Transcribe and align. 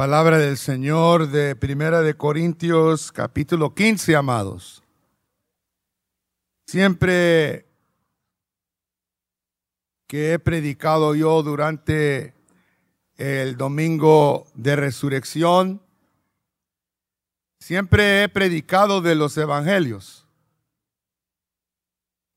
Palabra 0.00 0.38
del 0.38 0.56
Señor 0.56 1.28
de 1.28 1.54
Primera 1.54 2.00
de 2.00 2.14
Corintios 2.14 3.12
capítulo 3.12 3.74
15, 3.74 4.16
amados. 4.16 4.82
Siempre 6.66 7.66
que 10.06 10.32
he 10.32 10.38
predicado 10.38 11.14
yo 11.14 11.42
durante 11.42 12.32
el 13.18 13.58
domingo 13.58 14.46
de 14.54 14.74
resurrección, 14.76 15.82
siempre 17.58 18.22
he 18.22 18.30
predicado 18.30 19.02
de 19.02 19.14
los 19.14 19.36
evangelios. 19.36 20.26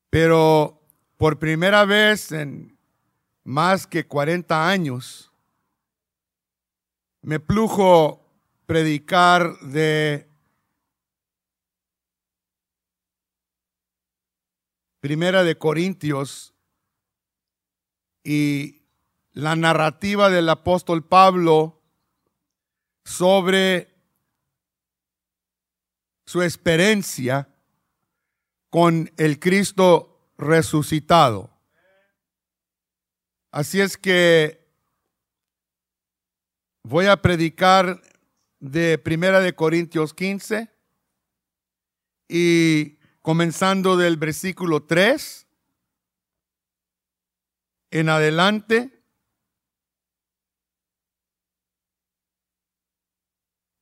Pero 0.09 0.81
por 1.15 1.39
primera 1.39 1.85
vez 1.85 2.33
en 2.33 2.77
más 3.45 3.87
que 3.87 4.05
40 4.05 4.67
años, 4.67 5.32
me 7.23 7.39
plujo 7.39 8.21
predicar 8.65 9.57
de 9.59 10.29
Primera 14.99 15.43
de 15.43 15.57
Corintios 15.57 16.53
y 18.23 18.83
la 19.31 19.55
narrativa 19.55 20.29
del 20.29 20.47
apóstol 20.49 21.03
Pablo 21.03 21.81
sobre 23.03 23.93
su 26.25 26.41
experiencia 26.41 27.49
con 28.69 29.11
el 29.17 29.39
Cristo 29.39 30.29
resucitado. 30.37 31.51
Así 33.51 33.79
es 33.81 33.97
que 33.97 34.62
Voy 36.85 37.05
a 37.05 37.21
predicar 37.21 38.01
de 38.59 38.97
Primera 38.97 39.39
de 39.39 39.55
Corintios 39.55 40.13
15 40.13 40.69
y 42.27 42.97
comenzando 43.21 43.95
del 43.95 44.17
versículo 44.17 44.83
3 44.83 45.47
en 47.91 48.09
adelante. 48.09 49.01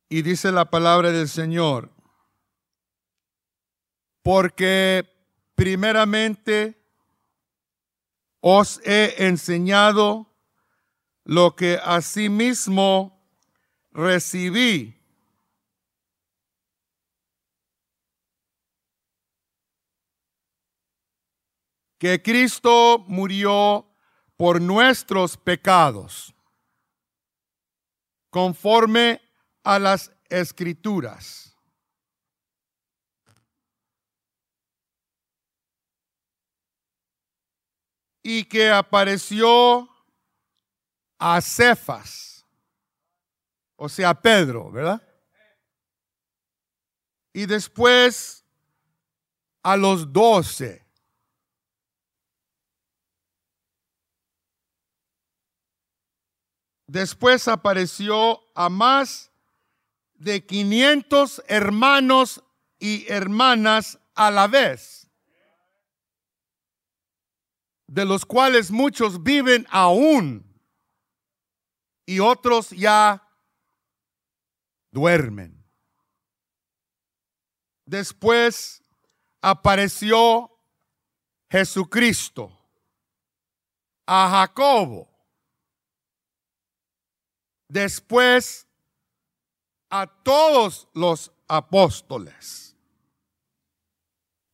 Y 0.07 0.21
dice 0.21 0.51
la 0.51 0.69
palabra 0.69 1.11
del 1.11 1.27
Señor, 1.27 1.91
porque 4.21 5.09
primeramente 5.55 6.79
os 8.41 8.79
he 8.85 9.25
enseñado 9.25 10.30
lo 11.23 11.55
que 11.55 11.79
asimismo 11.83 13.21
recibí. 13.91 14.97
Que 21.97 22.21
Cristo 22.21 23.05
murió 23.07 23.87
por 24.35 24.59
nuestros 24.59 25.37
pecados, 25.37 26.33
conforme 28.31 29.21
a 29.63 29.77
las 29.77 30.11
escrituras. 30.27 31.55
Y 38.23 38.45
que 38.45 38.71
apareció 38.71 39.90
a 41.23 41.39
Cefas, 41.39 42.43
o 43.75 43.87
sea, 43.87 44.11
Pedro, 44.15 44.71
¿verdad? 44.71 44.99
Y 47.31 47.45
después 47.45 48.43
a 49.61 49.77
los 49.77 50.11
doce. 50.11 50.83
Después 56.87 57.47
apareció 57.47 58.41
a 58.55 58.69
más 58.69 59.31
de 60.15 60.43
500 60.43 61.43
hermanos 61.47 62.43
y 62.79 63.05
hermanas 63.07 63.99
a 64.15 64.31
la 64.31 64.47
vez, 64.47 65.07
de 67.85 68.05
los 68.05 68.25
cuales 68.25 68.71
muchos 68.71 69.21
viven 69.21 69.67
aún 69.69 70.50
y 72.11 72.19
otros 72.19 72.71
ya 72.71 73.25
duermen. 74.91 75.65
Después 77.85 78.83
apareció 79.41 80.51
Jesucristo 81.49 82.51
a 84.05 84.29
Jacobo. 84.29 85.07
Después 87.69 88.67
a 89.89 90.05
todos 90.05 90.89
los 90.93 91.31
apóstoles. 91.47 92.75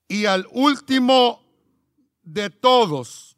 Y 0.07 0.27
al 0.27 0.47
último 0.51 1.43
de 2.21 2.51
todos, 2.51 3.35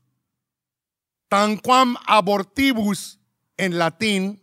tanquam 1.29 1.96
abortibus 2.06 3.19
en 3.59 3.78
latín, 3.78 4.42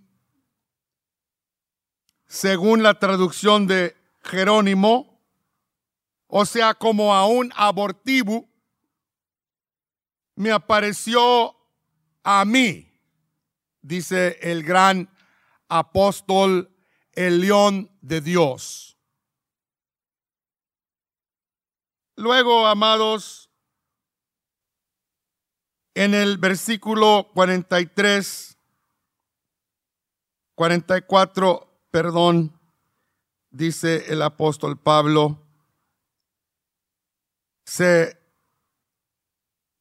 según 2.27 2.83
la 2.83 2.99
traducción 2.99 3.67
de 3.67 3.97
Jerónimo, 4.23 5.25
o 6.27 6.45
sea, 6.45 6.75
como 6.75 7.15
a 7.15 7.27
un 7.27 7.51
abortivo, 7.57 8.47
me 10.35 10.53
apareció 10.53 11.57
a 12.25 12.45
mí, 12.45 12.93
dice 13.81 14.39
el 14.43 14.63
gran 14.63 15.09
apóstol, 15.67 16.77
el 17.13 17.41
león 17.41 17.91
de 18.03 18.21
Dios. 18.21 18.99
Luego, 22.17 22.67
amados, 22.67 23.51
en 25.95 26.13
el 26.13 26.37
versículo 26.37 27.31
43 27.33 28.56
44, 30.57 31.69
perdón, 31.91 32.59
dice 33.51 34.11
el 34.13 34.23
apóstol 34.23 34.79
Pablo, 34.79 35.39
se 37.67 38.19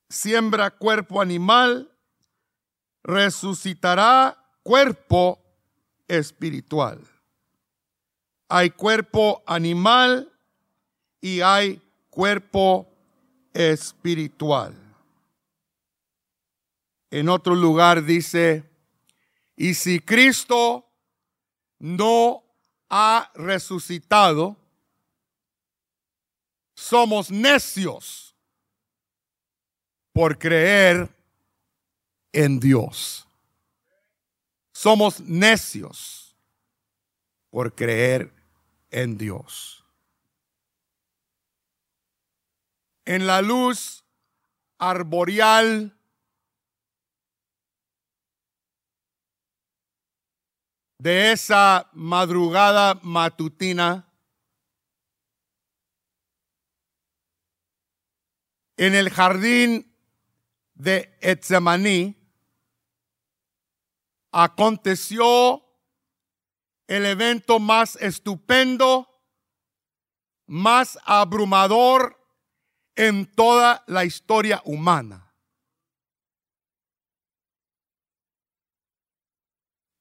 siembra 0.09 0.71
cuerpo 0.71 1.21
animal, 1.21 1.89
resucitará 3.03 4.37
cuerpo 4.63 5.39
espiritual. 6.09 6.99
Hay 8.49 8.71
cuerpo 8.71 9.43
animal 9.47 10.29
y 11.21 11.39
hay 11.39 11.81
cuerpo 12.09 12.85
espiritual. 13.53 14.75
En 17.11 17.29
otro 17.29 17.55
lugar 17.55 18.03
dice, 18.03 18.74
y 19.55 19.73
si 19.73 19.99
Cristo 19.99 20.85
no 21.79 22.43
ha 22.89 23.31
resucitado, 23.35 24.57
somos 26.75 27.31
necios 27.31 28.35
por 30.11 30.37
creer 30.37 31.09
en 32.31 32.59
Dios. 32.59 33.27
Somos 34.73 35.21
necios 35.21 36.35
por 37.49 37.73
creer 37.73 38.33
en 38.91 39.17
Dios. 39.17 39.85
En 43.05 43.25
la 43.25 43.41
luz 43.41 44.03
arboreal 44.77 45.94
de 50.97 51.31
esa 51.31 51.89
madrugada 51.93 52.99
matutina 53.03 54.07
en 58.77 58.95
el 58.95 59.09
jardín 59.09 59.93
de 60.73 61.17
Etzemaní 61.21 62.15
aconteció 64.31 65.63
el 66.87 67.05
evento 67.05 67.59
más 67.59 67.95
estupendo, 67.95 69.07
más 70.45 70.99
abrumador 71.05 72.21
en 72.95 73.25
toda 73.31 73.83
la 73.87 74.05
historia 74.05 74.61
humana. 74.65 75.24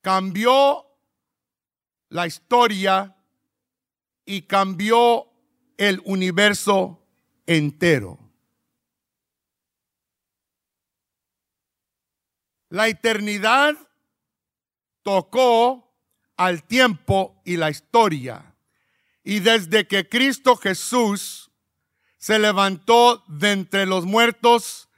Cambió 0.05 0.85
la 2.11 2.27
historia 2.27 3.17
y 4.27 4.43
cambió 4.43 5.33
el 5.79 6.03
universo 6.05 7.03
entero. 7.47 8.19
La 12.69 12.89
eternidad 12.89 13.77
tocó 15.03 15.91
al 16.37 16.65
tiempo 16.65 17.41
y 17.43 17.57
la 17.57 17.71
historia. 17.71 18.55
Y 19.23 19.41
desde 19.41 19.89
que 19.89 20.07
Cristo 20.07 20.57
Jesús 20.57 21.51
se 22.19 22.39
levantó 22.39 23.25
de 23.27 23.53
entre 23.53 23.87
los 23.87 24.05
muertos, 24.05 24.91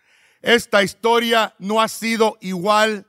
esta 0.43 0.83
historia 0.83 1.55
no 1.61 1.81
ha 1.81 1.87
sido 1.87 2.39
igual. 2.41 3.07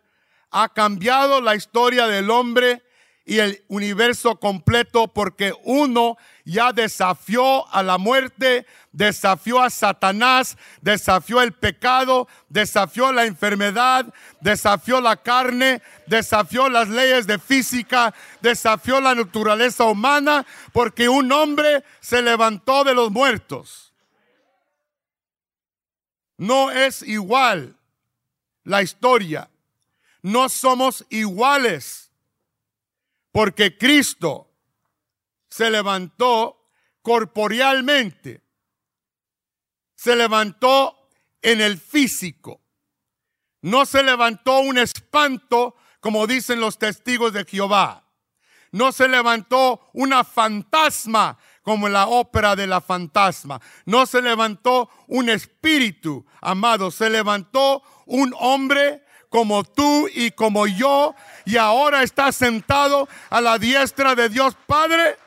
Ha 0.51 0.69
cambiado 0.69 1.41
la 1.41 1.55
historia 1.55 2.07
del 2.07 2.29
hombre 2.29 2.83
y 3.27 3.39
el 3.39 3.61
universo 3.67 4.39
completo 4.39 5.09
porque 5.09 5.53
uno 5.65 6.17
ya 6.45 6.71
desafió 6.71 7.67
a 7.75 7.83
la 7.83 7.97
muerte, 7.97 8.65
desafió 8.93 9.61
a 9.61 9.69
Satanás, 9.69 10.57
desafió 10.81 11.41
el 11.41 11.51
pecado, 11.51 12.29
desafió 12.47 13.11
la 13.11 13.25
enfermedad, 13.25 14.05
desafió 14.39 15.01
la 15.01 15.17
carne, 15.17 15.81
desafió 16.05 16.69
las 16.69 16.87
leyes 16.87 17.27
de 17.27 17.37
física, 17.37 18.15
desafió 18.39 19.01
la 19.01 19.13
naturaleza 19.13 19.83
humana 19.83 20.45
porque 20.71 21.09
un 21.09 21.29
hombre 21.33 21.83
se 21.99 22.21
levantó 22.21 22.85
de 22.85 22.93
los 22.93 23.11
muertos. 23.11 23.93
No 26.37 26.71
es 26.71 27.01
igual 27.01 27.75
la 28.63 28.81
historia. 28.81 29.49
No 30.21 30.49
somos 30.49 31.05
iguales 31.09 32.11
porque 33.31 33.77
Cristo 33.77 34.49
se 35.49 35.69
levantó 35.69 36.69
corporealmente, 37.01 38.41
se 39.95 40.15
levantó 40.15 41.09
en 41.41 41.61
el 41.61 41.77
físico, 41.77 42.61
no 43.61 43.85
se 43.85 44.03
levantó 44.03 44.59
un 44.59 44.77
espanto 44.77 45.75
como 45.99 46.27
dicen 46.27 46.59
los 46.59 46.77
testigos 46.77 47.33
de 47.33 47.45
Jehová, 47.45 48.03
no 48.71 48.91
se 48.91 49.07
levantó 49.07 49.89
una 49.93 50.23
fantasma 50.23 51.37
como 51.61 51.89
la 51.89 52.07
ópera 52.07 52.55
de 52.55 52.67
la 52.67 52.81
fantasma, 52.81 53.61
no 53.85 54.05
se 54.05 54.21
levantó 54.21 54.89
un 55.07 55.29
espíritu, 55.29 56.25
amado, 56.41 56.91
se 56.91 57.09
levantó 57.09 57.83
un 58.05 58.33
hombre 58.39 59.03
como 59.29 59.63
tú 59.63 60.07
y 60.13 60.31
como 60.31 60.67
yo, 60.67 61.15
y 61.45 61.57
ahora 61.57 62.03
está 62.03 62.31
sentado 62.31 63.07
a 63.29 63.41
la 63.41 63.57
diestra 63.57 64.15
de 64.15 64.29
Dios 64.29 64.55
Padre, 64.65 65.17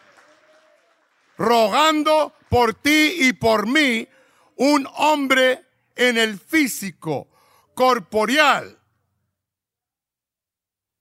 rogando 1.37 2.35
por 2.49 2.75
ti 2.75 3.15
y 3.19 3.33
por 3.33 3.67
mí, 3.67 4.07
un 4.57 4.87
hombre 4.97 5.65
en 5.97 6.19
el 6.19 6.39
físico, 6.39 7.29
corporeal. 7.75 8.79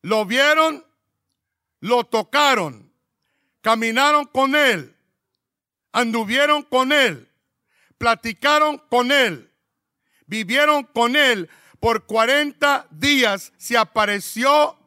Lo 0.02 0.26
vieron, 0.26 0.86
lo 1.82 2.06
tocaron, 2.06 2.94
caminaron 3.62 4.26
con 4.26 4.56
él, 4.56 4.96
anduvieron 5.92 6.64
con 6.64 6.92
él, 6.92 7.30
platicaron 7.98 8.78
con 8.78 9.12
él, 9.12 9.52
vivieron 10.26 10.84
con 10.84 11.16
él, 11.16 11.50
por 11.80 12.06
40 12.06 12.88
días 12.92 13.54
se 13.58 13.78
apareció 13.78 14.78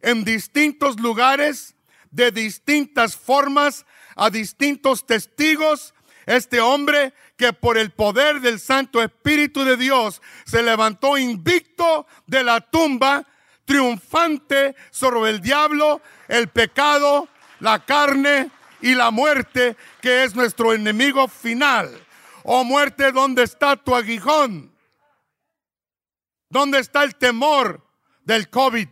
en 0.00 0.24
distintos 0.24 1.00
lugares, 1.00 1.74
de 2.10 2.30
distintas 2.30 3.16
formas, 3.16 3.86
a 4.16 4.30
distintos 4.30 5.06
testigos. 5.06 5.94
Este 6.26 6.60
hombre 6.60 7.12
que 7.36 7.52
por 7.52 7.76
el 7.76 7.90
poder 7.90 8.40
del 8.40 8.60
Santo 8.60 9.02
Espíritu 9.02 9.64
de 9.64 9.76
Dios 9.76 10.22
se 10.44 10.62
levantó 10.62 11.18
invicto 11.18 12.06
de 12.26 12.44
la 12.44 12.60
tumba, 12.60 13.26
triunfante 13.64 14.74
sobre 14.90 15.30
el 15.30 15.40
diablo, 15.40 16.00
el 16.28 16.48
pecado, 16.48 17.28
la 17.60 17.84
carne 17.84 18.50
y 18.80 18.94
la 18.94 19.10
muerte, 19.10 19.76
que 20.00 20.24
es 20.24 20.34
nuestro 20.34 20.72
enemigo 20.72 21.28
final. 21.28 21.90
Oh 22.42 22.64
muerte, 22.64 23.10
¿dónde 23.10 23.42
está 23.42 23.76
tu 23.76 23.94
aguijón? 23.94 24.73
¿Dónde 26.54 26.78
está 26.78 27.02
el 27.02 27.16
temor 27.16 27.84
del 28.22 28.48
COVID? 28.48 28.88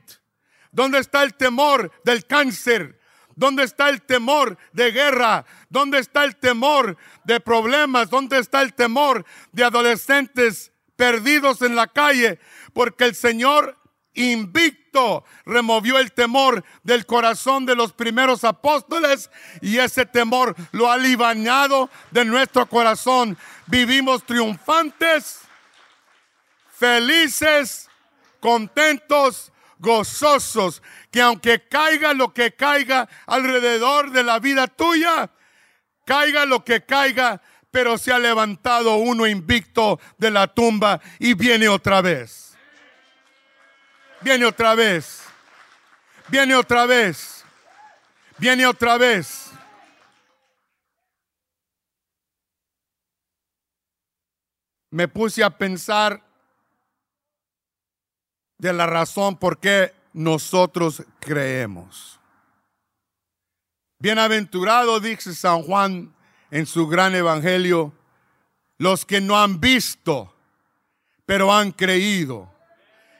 ¿Dónde 0.72 0.98
está 0.98 1.22
el 1.22 1.34
temor 1.34 1.92
del 2.02 2.26
cáncer? 2.26 2.98
¿Dónde 3.36 3.62
está 3.62 3.88
el 3.88 4.02
temor 4.02 4.58
de 4.72 4.90
guerra? 4.90 5.44
¿Dónde 5.68 6.00
está 6.00 6.24
el 6.24 6.34
temor 6.34 6.96
de 7.22 7.38
problemas? 7.38 8.10
¿Dónde 8.10 8.40
está 8.40 8.62
el 8.62 8.74
temor 8.74 9.24
de 9.52 9.62
adolescentes 9.62 10.72
perdidos 10.96 11.62
en 11.62 11.76
la 11.76 11.86
calle? 11.86 12.40
Porque 12.72 13.04
el 13.04 13.14
Señor 13.14 13.78
invicto 14.14 15.24
removió 15.46 16.00
el 16.00 16.10
temor 16.10 16.64
del 16.82 17.06
corazón 17.06 17.64
de 17.64 17.76
los 17.76 17.92
primeros 17.92 18.42
apóstoles 18.42 19.30
y 19.60 19.78
ese 19.78 20.04
temor 20.04 20.56
lo 20.72 20.90
ha 20.90 20.98
libañado 20.98 21.90
de 22.10 22.24
nuestro 22.24 22.68
corazón. 22.68 23.38
Vivimos 23.68 24.24
triunfantes 24.26 25.41
felices, 26.82 27.88
contentos, 28.40 29.52
gozosos, 29.78 30.82
que 31.12 31.20
aunque 31.20 31.68
caiga 31.68 32.12
lo 32.12 32.34
que 32.34 32.56
caiga 32.56 33.08
alrededor 33.26 34.10
de 34.10 34.24
la 34.24 34.40
vida 34.40 34.66
tuya, 34.66 35.30
caiga 36.04 36.44
lo 36.44 36.64
que 36.64 36.84
caiga, 36.84 37.40
pero 37.70 37.98
se 37.98 38.12
ha 38.12 38.18
levantado 38.18 38.96
uno 38.96 39.28
invicto 39.28 40.00
de 40.18 40.32
la 40.32 40.48
tumba 40.48 41.00
y 41.20 41.34
viene 41.34 41.68
otra 41.68 42.02
vez. 42.02 42.58
Viene 44.20 44.44
otra 44.44 44.74
vez. 44.74 45.22
Viene 46.26 46.56
otra 46.56 46.84
vez. 46.86 47.44
Viene 48.38 48.66
otra 48.66 48.98
vez. 48.98 49.52
Me 54.90 55.06
puse 55.06 55.44
a 55.44 55.50
pensar 55.50 56.31
de 58.62 58.72
la 58.72 58.86
razón 58.86 59.36
por 59.36 59.58
qué 59.58 59.92
nosotros 60.12 61.02
creemos. 61.18 62.20
Bienaventurado, 63.98 65.00
dice 65.00 65.34
San 65.34 65.62
Juan 65.64 66.14
en 66.48 66.66
su 66.66 66.86
gran 66.86 67.12
evangelio, 67.12 67.92
los 68.78 69.04
que 69.04 69.20
no 69.20 69.42
han 69.42 69.58
visto, 69.58 70.32
pero 71.26 71.52
han 71.52 71.72
creído 71.72 72.54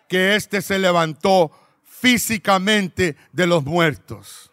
que 0.09 0.37
éste 0.37 0.63
se 0.63 0.79
levantó 0.79 1.51
físicamente 1.83 3.17
de 3.33 3.47
los 3.49 3.65
muertos. 3.65 4.53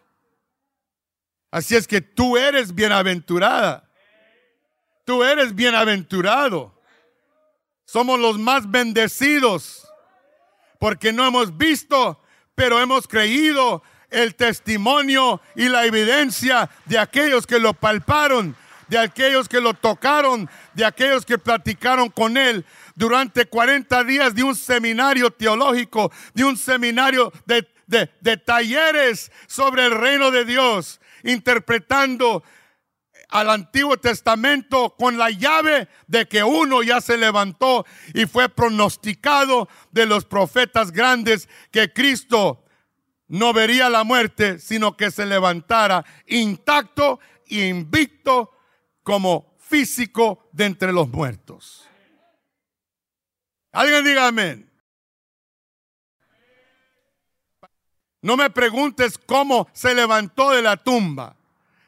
Así 1.52 1.76
es 1.76 1.88
que 1.88 2.02
tú 2.02 2.36
eres 2.36 2.74
bienaventurada. 2.74 3.88
Tú 5.06 5.24
eres 5.24 5.54
bienaventurado. 5.54 6.74
Somos 7.86 8.20
los 8.20 8.40
más 8.40 8.70
bendecidos 8.72 9.89
porque 10.80 11.14
no 11.14 11.28
hemos 11.28 11.58
visto, 11.58 12.20
pero 12.56 12.82
hemos 12.82 13.08
creído 13.08 13.84
el 14.10 14.34
testimonio 14.36 15.40
y 15.56 15.70
la 15.70 15.86
evidencia 15.86 16.70
de 16.86 16.98
aquellos 16.98 17.46
que 17.46 17.60
lo 17.60 17.74
palparon, 17.74 18.56
de 18.88 18.98
aquellos 18.98 19.48
que 19.48 19.62
lo 19.62 19.76
tocaron, 19.76 20.50
de 20.74 20.86
aquellos 20.86 21.26
que 21.26 21.38
platicaron 21.38 22.10
con 22.10 22.38
él 22.38 22.66
durante 22.96 23.46
40 23.46 24.04
días 24.06 24.34
de 24.34 24.44
un 24.44 24.56
seminario 24.56 25.30
teológico, 25.30 26.12
de 26.34 26.44
un 26.44 26.58
seminario 26.58 27.32
de, 27.46 27.68
de 27.88 28.38
talleres 28.38 29.32
sobre 29.48 29.86
el 29.86 29.92
reino 29.92 30.32
de 30.32 30.46
Dios, 30.46 31.00
interpretando 31.24 32.44
al 33.30 33.50
Antiguo 33.50 33.98
Testamento 33.98 34.96
con 34.98 35.18
la 35.18 35.30
llave 35.30 35.88
de 36.08 36.28
que 36.28 36.44
uno 36.44 36.82
ya 36.84 37.00
se 37.00 37.18
levantó 37.18 37.86
y 38.14 38.26
fue 38.26 38.50
pronosticado 38.50 39.70
de 39.92 40.06
los 40.06 40.26
profetas 40.26 40.92
grandes 40.92 41.48
que 41.72 41.94
Cristo 41.94 42.66
no 43.28 43.54
vería 43.54 43.90
la 43.90 44.04
muerte, 44.04 44.60
sino 44.60 44.98
que 44.98 45.12
se 45.12 45.26
levantara 45.26 46.04
intacto 46.26 47.20
e 47.46 47.68
invicto 47.68 48.52
como 49.04 49.56
físico 49.60 50.50
de 50.52 50.66
entre 50.66 50.92
los 50.92 51.08
muertos. 51.08 51.88
Alguien 53.72 54.04
diga 54.04 54.28
amén. 54.28 54.70
No 58.22 58.36
me 58.36 58.50
preguntes 58.50 59.18
cómo 59.18 59.70
se 59.74 59.94
levantó 59.94 60.52
de 60.52 60.62
la 60.62 60.76
tumba. 60.76 61.39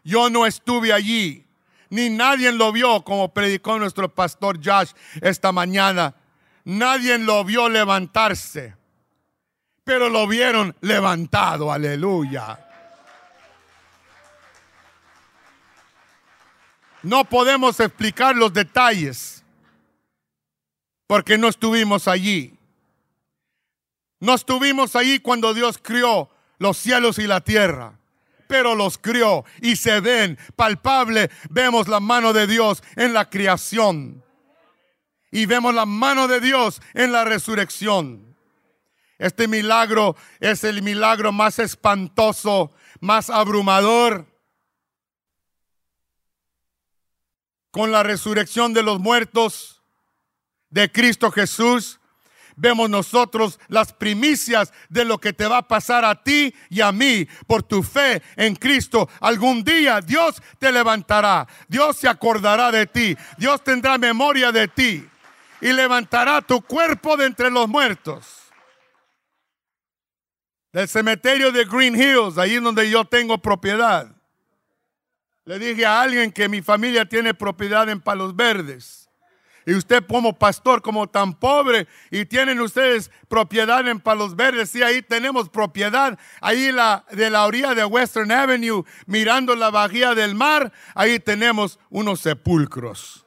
Yo 0.03 0.29
no 0.29 0.45
estuve 0.45 0.91
allí, 0.93 1.45
ni 1.89 2.09
nadie 2.09 2.51
lo 2.51 2.71
vio, 2.71 3.03
como 3.03 3.33
predicó 3.33 3.77
nuestro 3.77 4.13
pastor 4.13 4.59
Josh 4.63 4.91
esta 5.21 5.51
mañana. 5.51 6.15
Nadie 6.63 7.17
lo 7.17 7.43
vio 7.43 7.69
levantarse, 7.69 8.75
pero 9.83 10.09
lo 10.09 10.27
vieron 10.27 10.75
levantado, 10.81 11.71
aleluya. 11.71 12.67
No 17.03 17.25
podemos 17.25 17.79
explicar 17.79 18.35
los 18.35 18.53
detalles 18.53 19.43
porque 21.07 21.37
no 21.37 21.47
estuvimos 21.47 22.07
allí. 22.07 22.57
No 24.19 24.35
estuvimos 24.35 24.95
allí 24.95 25.19
cuando 25.19 25.53
Dios 25.53 25.79
crió 25.81 26.29
los 26.59 26.77
cielos 26.77 27.17
y 27.17 27.25
la 27.25 27.41
tierra 27.41 27.97
pero 28.51 28.75
los 28.75 28.97
crió 28.97 29.45
y 29.61 29.77
se 29.77 30.01
ven 30.01 30.37
palpable. 30.57 31.31
Vemos 31.49 31.87
la 31.87 32.01
mano 32.01 32.33
de 32.33 32.47
Dios 32.47 32.83
en 32.97 33.13
la 33.13 33.29
creación 33.29 34.25
y 35.31 35.45
vemos 35.45 35.73
la 35.73 35.85
mano 35.85 36.27
de 36.27 36.41
Dios 36.41 36.81
en 36.93 37.13
la 37.13 37.23
resurrección. 37.23 38.35
Este 39.17 39.47
milagro 39.47 40.17
es 40.41 40.65
el 40.65 40.83
milagro 40.83 41.31
más 41.31 41.59
espantoso, 41.59 42.73
más 42.99 43.29
abrumador. 43.29 44.27
Con 47.71 47.93
la 47.93 48.03
resurrección 48.03 48.73
de 48.73 48.83
los 48.83 48.99
muertos 48.99 49.81
de 50.69 50.91
Cristo 50.91 51.31
Jesús, 51.31 52.00
vemos 52.61 52.89
nosotros 52.89 53.59
las 53.67 53.91
primicias 53.91 54.71
de 54.87 55.03
lo 55.03 55.17
que 55.17 55.33
te 55.33 55.47
va 55.47 55.57
a 55.57 55.67
pasar 55.67 56.05
a 56.05 56.23
ti 56.23 56.53
y 56.69 56.81
a 56.81 56.91
mí 56.91 57.27
por 57.47 57.63
tu 57.63 57.81
fe 57.81 58.21
en 58.35 58.55
Cristo. 58.55 59.09
Algún 59.19 59.63
día 59.63 59.99
Dios 59.99 60.41
te 60.59 60.71
levantará, 60.71 61.47
Dios 61.67 61.97
se 61.97 62.07
acordará 62.07 62.71
de 62.71 62.85
ti, 62.85 63.17
Dios 63.37 63.63
tendrá 63.63 63.97
memoria 63.97 64.51
de 64.51 64.67
ti 64.67 65.05
y 65.59 65.73
levantará 65.73 66.41
tu 66.41 66.61
cuerpo 66.61 67.17
de 67.17 67.25
entre 67.25 67.49
los 67.49 67.67
muertos. 67.67 68.37
Del 70.71 70.87
cementerio 70.87 71.51
de 71.51 71.65
Green 71.65 71.95
Hills, 71.95 72.37
ahí 72.37 72.55
donde 72.55 72.89
yo 72.89 73.03
tengo 73.03 73.39
propiedad. 73.39 74.15
Le 75.43 75.59
dije 75.59 75.85
a 75.85 76.01
alguien 76.01 76.31
que 76.31 76.47
mi 76.47 76.61
familia 76.61 77.05
tiene 77.05 77.33
propiedad 77.33 77.89
en 77.89 77.99
Palos 77.99 78.35
Verdes. 78.35 79.10
Y 79.65 79.73
usted 79.73 80.05
como 80.07 80.37
pastor, 80.37 80.81
como 80.81 81.07
tan 81.07 81.33
pobre, 81.33 81.87
y 82.09 82.25
tienen 82.25 82.59
ustedes 82.59 83.11
propiedad 83.27 83.87
en 83.87 83.99
Palos 83.99 84.35
Verdes, 84.35 84.71
sí, 84.71 84.81
ahí 84.81 85.01
tenemos 85.01 85.49
propiedad, 85.49 86.17
ahí 86.41 86.71
la, 86.71 87.05
de 87.11 87.29
la 87.29 87.45
orilla 87.45 87.75
de 87.75 87.85
Western 87.85 88.31
Avenue, 88.31 88.83
mirando 89.05 89.55
la 89.55 89.69
bahía 89.69 90.15
del 90.15 90.35
mar, 90.35 90.71
ahí 90.95 91.19
tenemos 91.19 91.79
unos 91.89 92.21
sepulcros. 92.21 93.25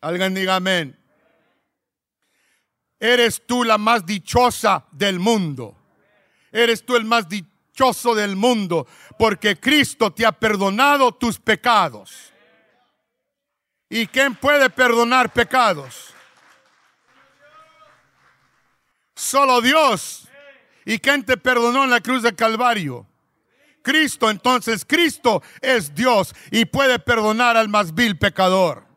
Alguien 0.00 0.34
diga 0.34 0.56
amén. 0.56 0.98
Eres 2.98 3.42
tú 3.46 3.64
la 3.64 3.78
más 3.78 4.04
dichosa 4.04 4.84
del 4.92 5.18
mundo. 5.18 5.76
Eres 6.52 6.84
tú 6.84 6.96
el 6.96 7.04
más 7.04 7.28
dichoso 7.28 8.14
del 8.14 8.36
mundo 8.36 8.86
porque 9.18 9.58
Cristo 9.58 10.12
te 10.12 10.26
ha 10.26 10.32
perdonado 10.32 11.12
tus 11.12 11.38
pecados. 11.38 12.31
¿Y 13.92 14.06
quién 14.06 14.34
puede 14.34 14.70
perdonar 14.70 15.34
pecados? 15.34 16.14
Solo 19.14 19.60
Dios. 19.60 20.26
¿Y 20.86 20.98
quién 20.98 21.22
te 21.26 21.36
perdonó 21.36 21.84
en 21.84 21.90
la 21.90 22.00
cruz 22.00 22.22
del 22.22 22.34
Calvario? 22.34 23.06
Cristo. 23.82 24.30
Entonces 24.30 24.86
Cristo 24.86 25.42
es 25.60 25.94
Dios 25.94 26.34
y 26.50 26.64
puede 26.64 27.00
perdonar 27.00 27.58
al 27.58 27.68
más 27.68 27.94
vil 27.94 28.16
pecador 28.16 28.90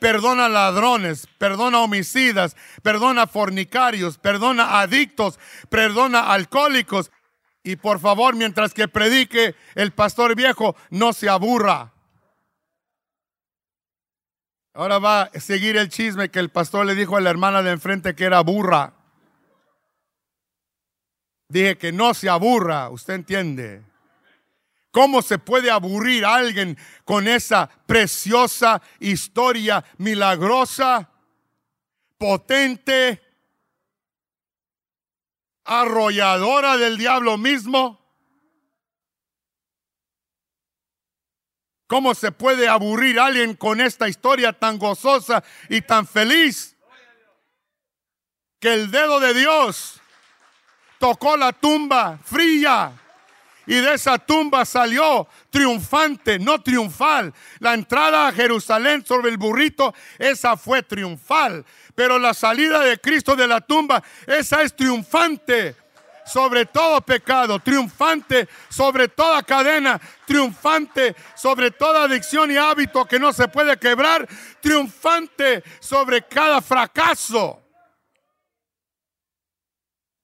perdona 0.00 0.48
ladrones, 0.48 1.28
perdona 1.36 1.80
homicidas, 1.80 2.56
perdona 2.82 3.26
fornicarios, 3.26 4.16
perdona 4.16 4.80
adictos, 4.80 5.38
perdona 5.68 6.32
alcohólicos. 6.32 7.10
Y 7.62 7.76
por 7.76 8.00
favor, 8.00 8.34
mientras 8.34 8.72
que 8.72 8.88
predique 8.88 9.54
el 9.74 9.92
pastor 9.92 10.34
viejo, 10.34 10.74
no 10.88 11.12
se 11.12 11.28
aburra. 11.28 11.92
Ahora 14.72 14.98
va 14.98 15.22
a 15.22 15.40
seguir 15.40 15.76
el 15.76 15.88
chisme 15.88 16.30
que 16.30 16.38
el 16.38 16.50
pastor 16.50 16.86
le 16.86 16.94
dijo 16.94 17.16
a 17.16 17.20
la 17.20 17.30
hermana 17.30 17.62
de 17.62 17.72
enfrente 17.72 18.14
que 18.14 18.24
era 18.24 18.40
burra. 18.40 18.94
Dije 21.48 21.76
que 21.76 21.90
no 21.90 22.14
se 22.14 22.28
aburra, 22.28 22.88
usted 22.90 23.14
entiende. 23.14 23.82
¿Cómo 24.92 25.22
se 25.22 25.38
puede 25.38 25.70
aburrir 25.70 26.24
a 26.24 26.36
alguien 26.36 26.78
con 27.04 27.26
esa 27.26 27.68
preciosa 27.86 28.80
historia 29.00 29.84
milagrosa, 29.98 31.10
potente, 32.18 33.20
arrolladora 35.64 36.76
del 36.76 36.96
diablo 36.96 37.38
mismo? 37.38 37.99
¿Cómo 41.90 42.14
se 42.14 42.30
puede 42.30 42.68
aburrir 42.68 43.18
alguien 43.18 43.56
con 43.56 43.80
esta 43.80 44.08
historia 44.08 44.52
tan 44.52 44.78
gozosa 44.78 45.42
y 45.68 45.80
tan 45.80 46.06
feliz? 46.06 46.76
Que 48.60 48.74
el 48.74 48.92
dedo 48.92 49.18
de 49.18 49.34
Dios 49.34 50.00
tocó 51.00 51.36
la 51.36 51.52
tumba 51.52 52.16
fría 52.24 52.92
y 53.66 53.74
de 53.74 53.94
esa 53.94 54.18
tumba 54.18 54.64
salió 54.64 55.26
triunfante, 55.50 56.38
no 56.38 56.62
triunfal. 56.62 57.34
La 57.58 57.74
entrada 57.74 58.28
a 58.28 58.32
Jerusalén 58.32 59.04
sobre 59.04 59.30
el 59.30 59.36
burrito, 59.36 59.92
esa 60.16 60.56
fue 60.56 60.84
triunfal. 60.84 61.66
Pero 61.96 62.20
la 62.20 62.34
salida 62.34 62.84
de 62.84 63.00
Cristo 63.00 63.34
de 63.34 63.48
la 63.48 63.60
tumba, 63.60 64.00
esa 64.28 64.62
es 64.62 64.76
triunfante 64.76 65.74
sobre 66.30 66.64
todo 66.66 67.00
pecado, 67.00 67.58
triunfante 67.58 68.48
sobre 68.68 69.08
toda 69.08 69.42
cadena, 69.42 70.00
triunfante 70.26 71.16
sobre 71.34 71.70
toda 71.70 72.04
adicción 72.04 72.50
y 72.50 72.56
hábito 72.56 73.04
que 73.04 73.18
no 73.18 73.32
se 73.32 73.48
puede 73.48 73.76
quebrar, 73.78 74.28
triunfante 74.60 75.64
sobre 75.80 76.22
cada 76.22 76.60
fracaso. 76.60 77.60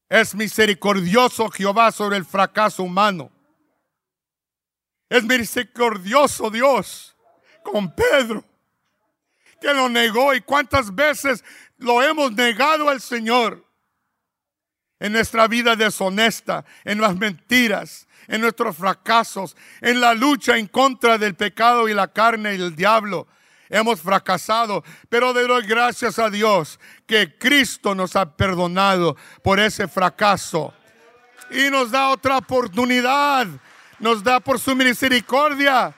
Es 0.08 0.34
misericordioso 0.34 1.50
Jehová 1.50 1.90
sobre 1.90 2.16
el 2.16 2.24
fracaso 2.24 2.84
humano. 2.84 3.30
Es 5.08 5.24
misericordioso 5.24 6.50
Dios 6.50 7.16
con 7.64 7.92
Pedro, 7.92 8.44
que 9.60 9.74
lo 9.74 9.88
negó 9.88 10.34
y 10.34 10.40
cuántas 10.40 10.94
veces 10.94 11.44
lo 11.78 12.02
hemos 12.02 12.32
negado 12.32 12.88
al 12.88 13.00
Señor 13.00 13.65
en 14.98 15.12
nuestra 15.12 15.46
vida 15.48 15.76
deshonesta, 15.76 16.64
en 16.84 17.00
las 17.00 17.16
mentiras, 17.16 18.06
en 18.28 18.40
nuestros 18.40 18.76
fracasos, 18.76 19.56
en 19.80 20.00
la 20.00 20.14
lucha 20.14 20.56
en 20.56 20.66
contra 20.66 21.18
del 21.18 21.34
pecado 21.34 21.88
y 21.88 21.94
la 21.94 22.08
carne 22.08 22.54
y 22.54 22.60
el 22.60 22.74
diablo. 22.74 23.26
Hemos 23.68 24.00
fracasado, 24.00 24.84
pero 25.08 25.32
de 25.32 25.46
doy 25.46 25.66
gracias 25.66 26.18
a 26.18 26.30
Dios 26.30 26.78
que 27.06 27.36
Cristo 27.36 27.94
nos 27.94 28.14
ha 28.14 28.36
perdonado 28.36 29.16
por 29.42 29.58
ese 29.58 29.88
fracaso 29.88 30.72
y 31.50 31.70
nos 31.70 31.90
da 31.90 32.08
otra 32.08 32.38
oportunidad 32.38 33.48
nos 33.98 34.22
da 34.22 34.40
por 34.40 34.58
su 34.58 34.76
misericordia 34.76 35.94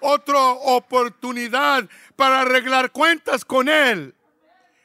otra 0.00 0.38
oportunidad 0.38 1.88
para 2.14 2.42
arreglar 2.42 2.92
cuentas 2.92 3.44
con 3.44 3.68
Él. 3.68 4.14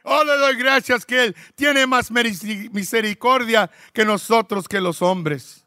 Oh, 0.03 0.23
le 0.23 0.37
doy 0.37 0.55
gracias 0.57 1.05
que 1.05 1.23
Él 1.23 1.35
tiene 1.55 1.87
más 1.87 2.11
misericordia 2.11 3.71
que 3.93 4.03
nosotros, 4.03 4.67
que 4.67 4.81
los 4.81 5.01
hombres. 5.01 5.65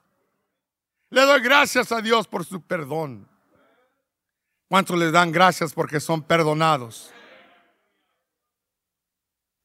Le 1.09 1.23
doy 1.23 1.40
gracias 1.40 1.90
a 1.90 2.02
Dios 2.02 2.28
por 2.28 2.45
su 2.45 2.61
perdón. 2.61 3.26
¿Cuántos 4.69 4.99
le 4.99 5.11
dan 5.11 5.33
gracias 5.33 5.73
porque 5.73 6.00
son 6.00 6.23
perdonados? 6.23 7.12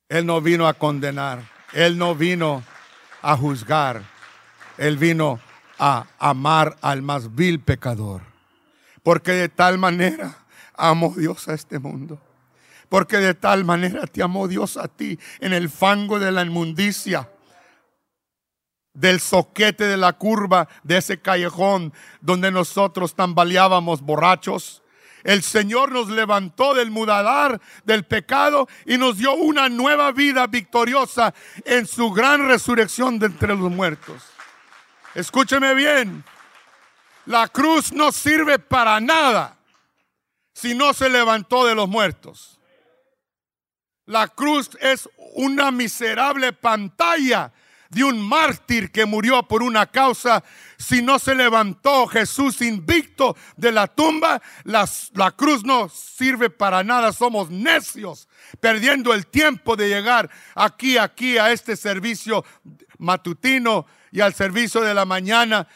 Él 0.08 0.26
no 0.26 0.42
vino 0.42 0.68
a 0.68 0.74
condenar, 0.74 1.42
Él 1.74 1.98
no 1.98 2.16
vino 2.16 2.64
a 3.22 3.36
juzgar, 3.36 4.04
Él 4.78 4.98
vino 4.98 5.40
a 5.80 6.06
amar 6.20 6.78
al 6.82 7.02
más 7.02 7.34
vil 7.34 7.60
pecador. 7.60 8.22
Porque 9.04 9.32
de 9.32 9.50
tal 9.50 9.78
manera 9.78 10.46
amó 10.76 11.14
Dios 11.18 11.48
a 11.48 11.56
este 11.56 11.80
mundo. 11.80 12.22
Porque 12.92 13.20
de 13.20 13.34
tal 13.34 13.64
manera 13.64 14.06
te 14.06 14.22
amó 14.22 14.50
Dios 14.50 14.76
a 14.76 14.90
ti 14.90 15.18
en 15.40 15.54
el 15.54 15.70
fango 15.70 16.20
de 16.20 16.30
la 16.30 16.42
inmundicia, 16.42 17.32
del 18.94 19.22
soquete 19.22 19.86
de 19.86 19.96
la 19.96 20.12
curva, 20.12 20.68
de 20.84 20.98
ese 20.98 21.22
callejón 21.22 21.94
donde 22.20 22.52
nosotros 22.52 23.16
tambaleábamos 23.16 24.02
borrachos. 24.02 24.84
El 25.24 25.42
Señor 25.42 25.94
nos 25.94 26.10
levantó 26.10 26.74
del 26.74 26.92
mudadar 26.92 27.62
del 27.86 28.04
pecado 28.04 28.68
y 28.86 28.98
nos 28.98 29.18
dio 29.18 29.36
una 29.36 29.70
nueva 29.70 30.12
vida 30.12 30.48
victoriosa 30.48 31.34
en 31.64 31.88
su 31.88 32.12
gran 32.12 32.46
resurrección 32.46 33.20
de 33.20 33.28
entre 33.28 33.56
los 33.56 33.72
muertos. 33.72 34.22
Escúcheme 35.16 35.74
bien. 35.76 36.26
La 37.26 37.48
cruz 37.48 37.94
no 37.94 38.12
sirve 38.12 38.60
para 38.60 39.00
nada 39.00 39.56
si 40.54 40.76
no 40.76 40.92
se 40.92 41.10
levantó 41.10 41.66
de 41.66 41.74
los 41.74 41.88
muertos. 41.88 42.58
La 44.06 44.28
cruz 44.28 44.70
es 44.82 45.10
una 45.36 45.72
miserable 45.72 46.54
pantalla 46.54 47.52
de 47.90 48.04
un 48.06 48.22
mártir 48.22 48.92
que 48.92 49.06
murió 49.06 49.44
por 49.44 49.62
una 49.62 49.86
causa. 49.86 50.44
Si 50.78 51.02
no 51.02 51.20
se 51.20 51.36
levantó 51.36 52.08
Jesús 52.08 52.62
invicto 52.62 53.36
de 53.58 53.72
la 53.72 53.88
tumba, 53.88 54.42
la, 54.64 54.90
la 55.14 55.32
cruz 55.32 55.64
no 55.64 55.90
sirve 55.90 56.50
para 56.50 56.84
nada. 56.84 57.12
Somos 57.12 57.50
necios, 57.50 58.28
perdiendo 58.60 59.14
el 59.14 59.28
tiempo 59.28 59.76
de 59.76 59.90
llegar 59.90 60.30
aquí, 60.56 60.98
aquí 60.98 61.38
a 61.38 61.52
este 61.52 61.76
servicio 61.76 62.46
matutino 62.98 63.86
y 64.12 64.22
al 64.22 64.34
servicio 64.34 64.82
de 64.82 64.94
la 64.94 65.06
mañana 65.06 65.68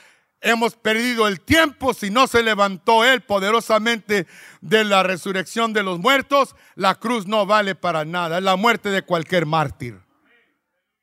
hemos 0.46 0.76
perdido 0.76 1.28
el 1.28 1.42
tiempo 1.42 1.96
si 1.96 2.12
no 2.12 2.28
se 2.28 2.44
levantó 2.44 3.04
Él 3.04 3.22
poderosamente 3.22 4.28
de 4.62 4.84
la 4.86 5.02
resurrección 5.02 5.74
de 5.74 5.82
los 5.82 5.98
muertos. 5.98 6.56
La 6.76 6.96
cruz 6.96 7.26
no 7.26 7.48
vale 7.48 7.74
para 7.74 8.06
nada. 8.06 8.38
Es 8.38 8.44
la 8.44 8.56
muerte 8.56 8.90
de 8.90 9.02
cualquier 9.02 9.48
mártir. 9.48 10.00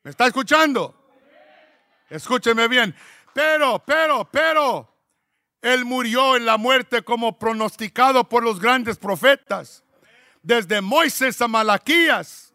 ¿Me 0.04 0.12
está 0.12 0.28
escuchando? 0.28 0.94
Escúcheme 2.08 2.68
bien. 2.68 2.94
Pero, 3.34 3.82
pero, 3.84 4.28
pero, 4.30 4.94
Él 5.60 5.84
murió 5.84 6.36
en 6.36 6.46
la 6.46 6.56
muerte 6.56 7.02
como 7.02 7.36
pronosticado 7.36 8.28
por 8.28 8.44
los 8.44 8.60
grandes 8.60 8.96
profetas. 8.96 9.82
Desde 10.40 10.80
Moisés 10.80 11.40
a 11.42 11.48
Malaquías 11.48 12.54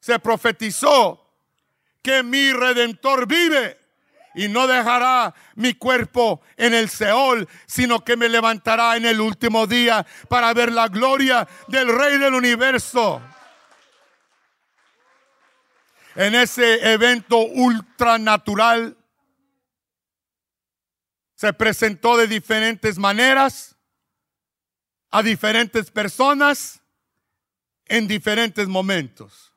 se 0.00 0.18
profetizó 0.18 1.20
que 2.02 2.24
mi 2.24 2.52
redentor 2.52 3.28
vive 3.28 3.83
y 4.34 4.48
no 4.48 4.66
dejará 4.66 5.32
mi 5.54 5.74
cuerpo 5.74 6.42
en 6.56 6.74
el 6.74 6.88
Seol, 6.88 7.48
sino 7.66 8.04
que 8.04 8.16
me 8.16 8.28
levantará 8.28 8.96
en 8.96 9.06
el 9.06 9.20
último 9.20 9.66
día 9.66 10.04
para 10.28 10.52
ver 10.52 10.72
la 10.72 10.88
gloria 10.88 11.46
del 11.68 11.88
Rey 11.88 12.18
del 12.18 12.34
universo. 12.34 13.22
En 16.16 16.34
ese 16.34 16.92
evento 16.92 17.38
ultranatural 17.38 18.96
se 21.34 21.52
presentó 21.52 22.16
de 22.16 22.26
diferentes 22.26 22.98
maneras 22.98 23.76
a 25.10 25.22
diferentes 25.22 25.90
personas 25.90 26.80
en 27.86 28.08
diferentes 28.08 28.66
momentos. 28.66 29.52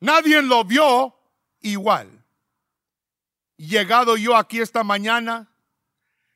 Nadie 0.00 0.42
lo 0.42 0.64
vio 0.64 1.14
igual 1.60 2.19
llegado 3.68 4.16
yo 4.16 4.36
aquí 4.36 4.60
esta 4.60 4.82
mañana, 4.82 5.48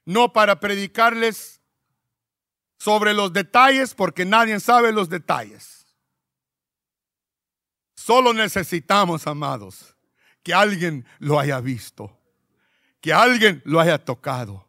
no 0.05 0.33
para 0.33 0.61
predicarles 0.61 1.61
sobre 2.79 3.15
los 3.15 3.33
detalles, 3.33 3.95
porque 3.95 4.25
nadie 4.25 4.61
sabe 4.61 4.93
los 4.93 5.09
detalles. 5.09 5.87
Solo 7.95 8.35
necesitamos, 8.35 9.27
amados, 9.27 9.97
que 10.43 10.53
alguien 10.53 11.07
lo 11.19 11.41
haya 11.41 11.61
visto, 11.61 12.15
que 13.01 13.15
alguien 13.15 13.63
lo 13.65 13.81
haya 13.81 13.99
tocado, 13.99 14.69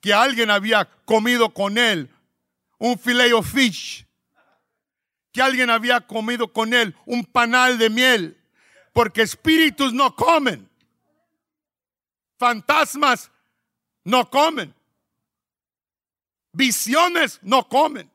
que 0.00 0.12
alguien 0.12 0.50
había 0.50 0.86
comido 1.04 1.54
con 1.54 1.78
él 1.78 2.10
un 2.78 2.98
filet 2.98 3.40
fish, 3.44 4.04
que 5.30 5.40
alguien 5.40 5.70
había 5.70 6.00
comido 6.00 6.52
con 6.52 6.74
él 6.74 6.96
un 7.06 7.24
panal 7.24 7.78
de 7.78 7.90
miel, 7.90 8.40
porque 8.92 9.22
espíritus 9.22 9.92
no 9.92 10.16
comen 10.16 10.68
Fantasmas 12.44 13.30
no 14.04 14.28
comen. 14.28 14.74
Visiones 16.52 17.38
no 17.40 17.66
comen. 17.66 18.10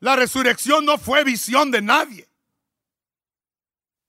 La 0.00 0.14
resurrección 0.14 0.84
no 0.84 0.98
fue 0.98 1.24
visión 1.24 1.70
de 1.70 1.80
nadie. 1.80 2.28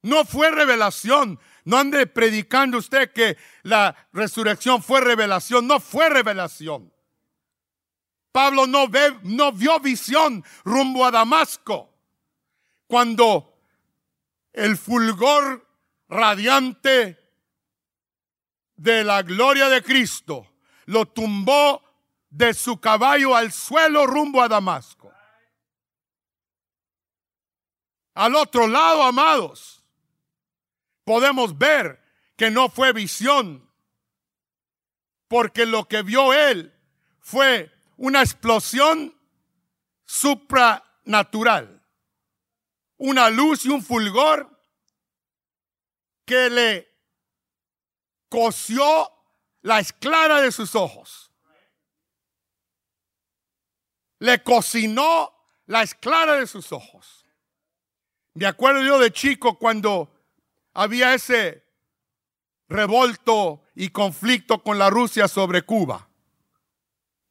No 0.02 0.26
fue 0.26 0.52
revelación. 0.52 1.40
No 1.64 1.78
ande 1.78 2.08
predicando 2.08 2.78
usted 2.78 3.14
que 3.14 3.38
la 3.62 3.96
resurrección 4.12 4.84
fue 4.84 5.00
revelación. 5.00 5.66
No 5.66 5.80
fue 5.80 6.10
revelación. 6.10 6.92
Pablo 8.34 8.68
no, 8.68 8.90
ve, 8.90 9.18
no 9.24 9.54
vio 9.54 9.80
visión 9.80 10.44
rumbo 10.66 11.06
a 11.06 11.12
Damasco. 11.12 11.90
Cuando 12.86 13.58
el 14.52 14.78
fulgor 14.78 15.66
radiante 16.10 17.23
de 18.76 19.04
la 19.04 19.22
gloria 19.22 19.70
de 19.70 19.84
Cristo, 19.84 20.48
lo 20.86 21.06
tumbó 21.06 21.82
de 22.30 22.54
su 22.54 22.80
caballo 22.80 23.36
al 23.36 23.52
suelo 23.52 24.08
rumbo 24.08 24.42
a 24.42 24.48
Damasco. 24.48 25.14
Al 28.16 28.36
otro 28.36 28.68
lado, 28.68 29.04
amados, 29.04 29.84
podemos 31.04 31.58
ver 31.58 32.02
que 32.36 32.52
no 32.52 32.70
fue 32.70 32.94
visión, 32.94 33.70
porque 35.28 35.66
lo 35.66 35.88
que 35.88 36.04
vio 36.04 36.34
él 36.34 36.74
fue 37.20 37.72
una 37.98 38.22
explosión 38.22 39.18
supranatural, 40.06 41.84
una 42.98 43.30
luz 43.30 43.66
y 43.66 43.70
un 43.70 43.84
fulgor 43.84 44.50
que 46.26 46.50
le 46.50 46.93
coció 48.34 49.12
la 49.62 49.80
esclara 49.80 50.42
de 50.42 50.52
sus 50.52 50.74
ojos. 50.74 51.30
Le 54.18 54.42
cocinó 54.42 55.32
la 55.68 55.84
esclara 55.84 56.38
de 56.38 56.48
sus 56.48 56.72
ojos. 56.72 57.28
Me 58.34 58.48
acuerdo 58.48 58.82
yo 58.82 58.98
de 58.98 59.12
chico 59.12 59.60
cuando 59.60 60.12
había 60.74 61.14
ese 61.14 61.64
revolto 62.68 63.66
y 63.76 63.90
conflicto 63.90 64.64
con 64.64 64.80
la 64.80 64.90
Rusia 64.90 65.28
sobre 65.28 65.62
Cuba. 65.62 66.10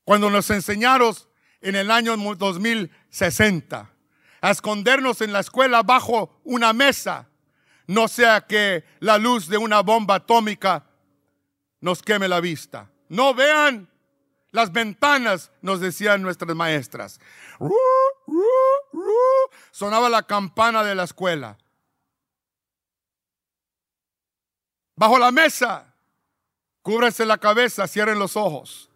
Cuando 0.04 0.30
nos 0.30 0.50
enseñaron 0.50 1.16
en 1.62 1.74
el 1.74 1.90
año 1.90 2.16
2060 2.16 3.90
a 4.40 4.50
escondernos 4.52 5.20
en 5.20 5.32
la 5.32 5.40
escuela 5.40 5.82
bajo 5.82 6.40
una 6.44 6.72
mesa, 6.72 7.28
no 7.88 8.06
sea 8.06 8.42
que 8.42 8.84
la 9.00 9.18
luz 9.18 9.48
de 9.48 9.58
una 9.58 9.80
bomba 9.80 10.14
atómica 10.14 10.90
nos 11.82 12.00
queme 12.00 12.28
la 12.28 12.40
vista. 12.40 12.90
No 13.08 13.34
vean 13.34 13.90
las 14.52 14.72
ventanas, 14.72 15.50
nos 15.60 15.80
decían 15.80 16.22
nuestras 16.22 16.56
maestras. 16.56 17.20
Sonaba 19.72 20.08
la 20.08 20.22
campana 20.22 20.82
de 20.84 20.94
la 20.94 21.04
escuela. 21.04 21.58
Bajo 24.94 25.18
la 25.18 25.32
mesa, 25.32 25.92
cúbrese 26.82 27.26
la 27.26 27.38
cabeza, 27.38 27.88
cierren 27.88 28.18
los 28.18 28.36
ojos. 28.36 28.88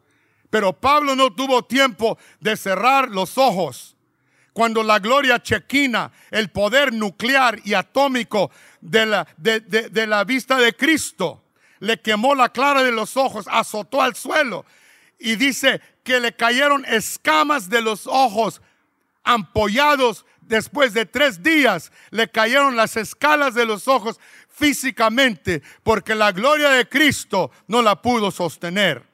Pero 0.49 0.73
Pablo 0.73 1.17
no 1.17 1.35
tuvo 1.35 1.65
tiempo 1.65 2.17
de 2.39 2.57
cerrar 2.57 3.11
los 3.11 3.37
ojos. 3.37 3.97
Cuando 4.53 4.85
la 4.85 5.01
gloria 5.01 5.43
chequina, 5.43 6.13
el 6.31 6.51
poder 6.51 6.93
nuclear 6.93 7.61
y 7.65 7.75
atómico 7.75 8.51
de 8.81 9.07
la, 9.07 9.27
de, 9.37 9.61
de 9.61 10.07
la 10.07 10.23
vista 10.25 10.57
de 10.57 10.75
Cristo, 10.75 11.46
le 11.87 12.01
quemó 12.01 12.35
la 12.35 12.51
clara 12.51 12.83
de 12.83 12.93
los 12.93 13.17
ojos, 13.17 13.47
azotó 13.49 14.03
al 14.03 14.15
suelo 14.15 14.65
y 15.19 15.37
dice 15.37 15.81
que 16.05 16.21
le 16.21 16.35
cayeron 16.35 16.85
escamas 16.85 17.69
de 17.69 17.81
los 17.81 18.07
ojos, 18.07 18.61
ampollados 19.25 20.25
después 20.41 20.93
de 20.95 21.07
tres 21.07 21.43
días, 21.43 21.91
le 22.11 22.29
cayeron 22.29 22.77
las 22.77 22.97
escalas 22.97 23.55
de 23.55 23.67
los 23.67 23.89
ojos 23.89 24.21
físicamente, 24.49 25.63
porque 25.83 26.15
la 26.15 26.33
gloria 26.33 26.71
de 26.71 26.89
Cristo 26.89 27.51
no 27.67 27.83
la 27.83 28.01
pudo 28.01 28.31
sostener. 28.31 29.05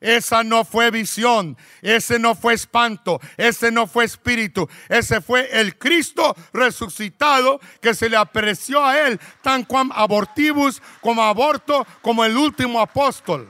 Esa 0.00 0.44
no 0.44 0.64
fue 0.64 0.90
visión, 0.90 1.56
ese 1.80 2.18
no 2.18 2.34
fue 2.34 2.52
espanto, 2.52 3.18
ese 3.38 3.70
no 3.70 3.86
fue 3.86 4.04
espíritu, 4.04 4.68
ese 4.88 5.22
fue 5.22 5.48
el 5.58 5.78
Cristo 5.78 6.36
resucitado 6.52 7.60
que 7.80 7.94
se 7.94 8.10
le 8.10 8.16
apreció 8.16 8.84
a 8.84 8.98
él, 9.00 9.18
tan 9.42 9.64
como 9.64 9.94
abortivus, 9.94 10.82
como 11.00 11.22
aborto, 11.22 11.86
como 12.02 12.24
el 12.24 12.36
último 12.36 12.80
apóstol. 12.80 13.48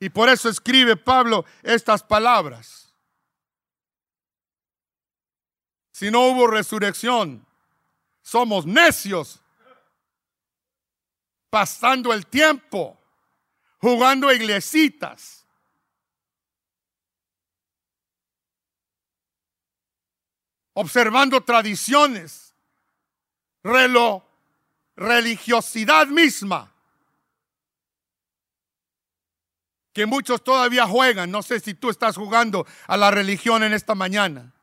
Y 0.00 0.10
por 0.10 0.28
eso 0.28 0.48
escribe 0.48 0.96
Pablo 0.96 1.44
estas 1.62 2.02
palabras. 2.02 2.92
Si 5.92 6.10
no 6.10 6.22
hubo 6.22 6.48
resurrección, 6.48 7.46
somos 8.22 8.66
necios, 8.66 9.40
pasando 11.48 12.12
el 12.12 12.26
tiempo 12.26 12.98
jugando 13.82 14.32
iglesitas. 14.32 15.44
Observando 20.74 21.42
tradiciones, 21.42 22.54
religiosidad 24.96 26.06
misma, 26.06 26.72
que 29.92 30.06
muchos 30.06 30.42
todavía 30.42 30.86
juegan. 30.86 31.30
No 31.30 31.42
sé 31.42 31.60
si 31.60 31.74
tú 31.74 31.90
estás 31.90 32.16
jugando 32.16 32.66
a 32.86 32.96
la 32.96 33.10
religión 33.10 33.62
en 33.62 33.74
esta 33.74 33.94
mañana. 33.94 34.54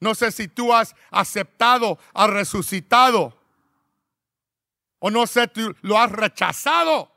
No 0.00 0.14
sé 0.14 0.32
si 0.32 0.48
tú 0.48 0.72
has 0.72 0.94
aceptado, 1.10 1.98
has 2.14 2.30
resucitado 2.30 3.38
O 5.06 5.10
no 5.10 5.26
sé, 5.26 5.46
tú 5.48 5.76
lo 5.82 5.98
has 5.98 6.10
rechazado. 6.10 7.13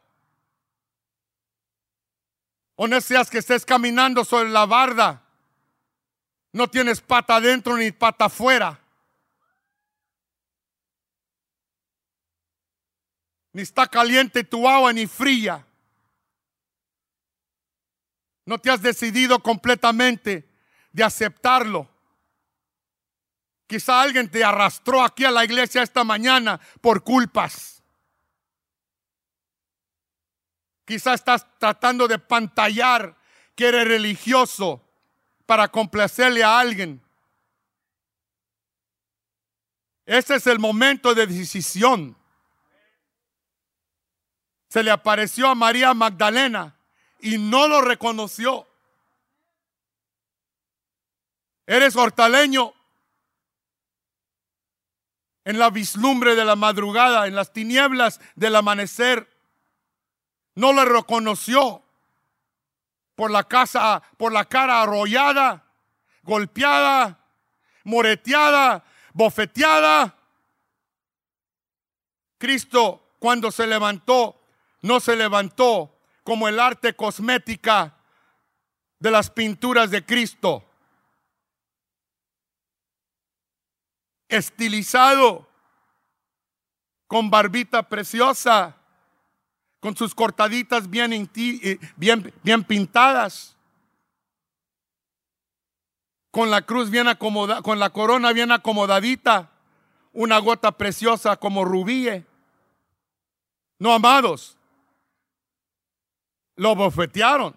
O 2.77 2.87
no 2.87 3.01
seas 3.01 3.29
que 3.29 3.39
estés 3.39 3.65
caminando 3.65 4.23
sobre 4.23 4.49
la 4.49 4.65
barda. 4.67 5.23
No 6.53 6.69
tienes 6.69 7.01
pata 7.01 7.35
adentro 7.37 7.75
ni 7.75 7.91
pata 7.91 8.25
afuera. 8.25 8.79
Ni 13.51 13.63
está 13.63 13.87
caliente 13.87 14.43
tu 14.43 14.69
agua 14.69 14.93
ni 14.93 15.07
fría. 15.07 15.65
No 18.45 18.59
te 18.59 18.69
has 18.69 18.81
decidido 18.81 19.39
completamente 19.39 20.47
de 20.91 21.03
aceptarlo. 21.03 21.89
Quizá 23.65 24.01
alguien 24.01 24.29
te 24.29 24.43
arrastró 24.43 25.03
aquí 25.03 25.25
a 25.25 25.31
la 25.31 25.43
iglesia 25.43 25.81
esta 25.81 26.03
mañana 26.03 26.61
por 26.79 27.03
culpas. 27.03 27.76
Quizá 30.87 31.15
estás 31.15 31.45
tratando 31.59 32.07
de 32.07 32.17
pantallar 32.17 33.13
que 33.55 33.67
eres 33.67 33.85
religioso 33.85 34.81
para 35.45 35.67
complacerle 35.67 36.45
a 36.45 36.57
alguien. 36.57 37.03
Ese 40.05 40.35
es 40.35 40.47
el 40.47 40.59
momento 40.59 41.13
de 41.13 41.27
decisión. 41.27 42.15
Se 44.69 44.81
le 44.81 44.89
apareció 44.89 45.49
a 45.49 45.55
María 45.55 45.93
Magdalena 45.93 46.77
y 47.19 47.37
no 47.37 47.67
lo 47.67 47.81
reconoció. 47.81 48.65
Eres 51.65 51.97
hortaleño 51.97 52.73
en 55.43 55.59
la 55.59 55.69
vislumbre 55.69 56.35
de 56.35 56.45
la 56.45 56.55
madrugada, 56.55 57.27
en 57.27 57.35
las 57.35 57.51
tinieblas 57.51 58.21
del 58.35 58.55
amanecer 58.55 59.36
no 60.57 60.73
le 60.73 60.85
reconoció 60.85 61.83
por 63.15 63.29
la 63.29 63.43
casa, 63.43 64.01
por 64.17 64.33
la 64.33 64.45
cara 64.45 64.81
arrollada, 64.81 65.63
golpeada, 66.23 67.19
moreteada, 67.83 68.83
bofeteada. 69.13 70.17
Cristo 72.39 73.03
cuando 73.19 73.51
se 73.51 73.67
levantó, 73.67 74.41
no 74.81 74.99
se 74.99 75.15
levantó 75.15 75.95
como 76.23 76.47
el 76.47 76.59
arte 76.59 76.95
cosmética 76.95 77.95
de 78.97 79.11
las 79.11 79.29
pinturas 79.29 79.91
de 79.91 80.03
Cristo. 80.03 80.67
Estilizado, 84.27 85.47
con 87.05 87.29
barbita 87.29 87.83
preciosa, 87.83 88.76
con 89.79 89.95
sus 89.95 90.15
cortaditas 90.15 90.89
bien, 90.89 91.13
eh, 91.13 91.79
bien, 91.95 92.33
bien 92.43 92.63
pintadas, 92.63 93.55
con 96.31 96.51
la 96.51 96.61
cruz 96.63 96.89
bien 96.89 97.07
acomodada, 97.07 97.61
con 97.61 97.79
la 97.79 97.89
corona 97.91 98.33
bien 98.33 98.51
acomodadita, 98.51 99.51
una 100.13 100.39
gota 100.39 100.71
preciosa 100.71 101.37
como 101.37 101.65
rubí. 101.65 102.25
No, 103.79 103.93
amados, 103.93 104.57
lo 106.55 106.75
bofetearon, 106.75 107.55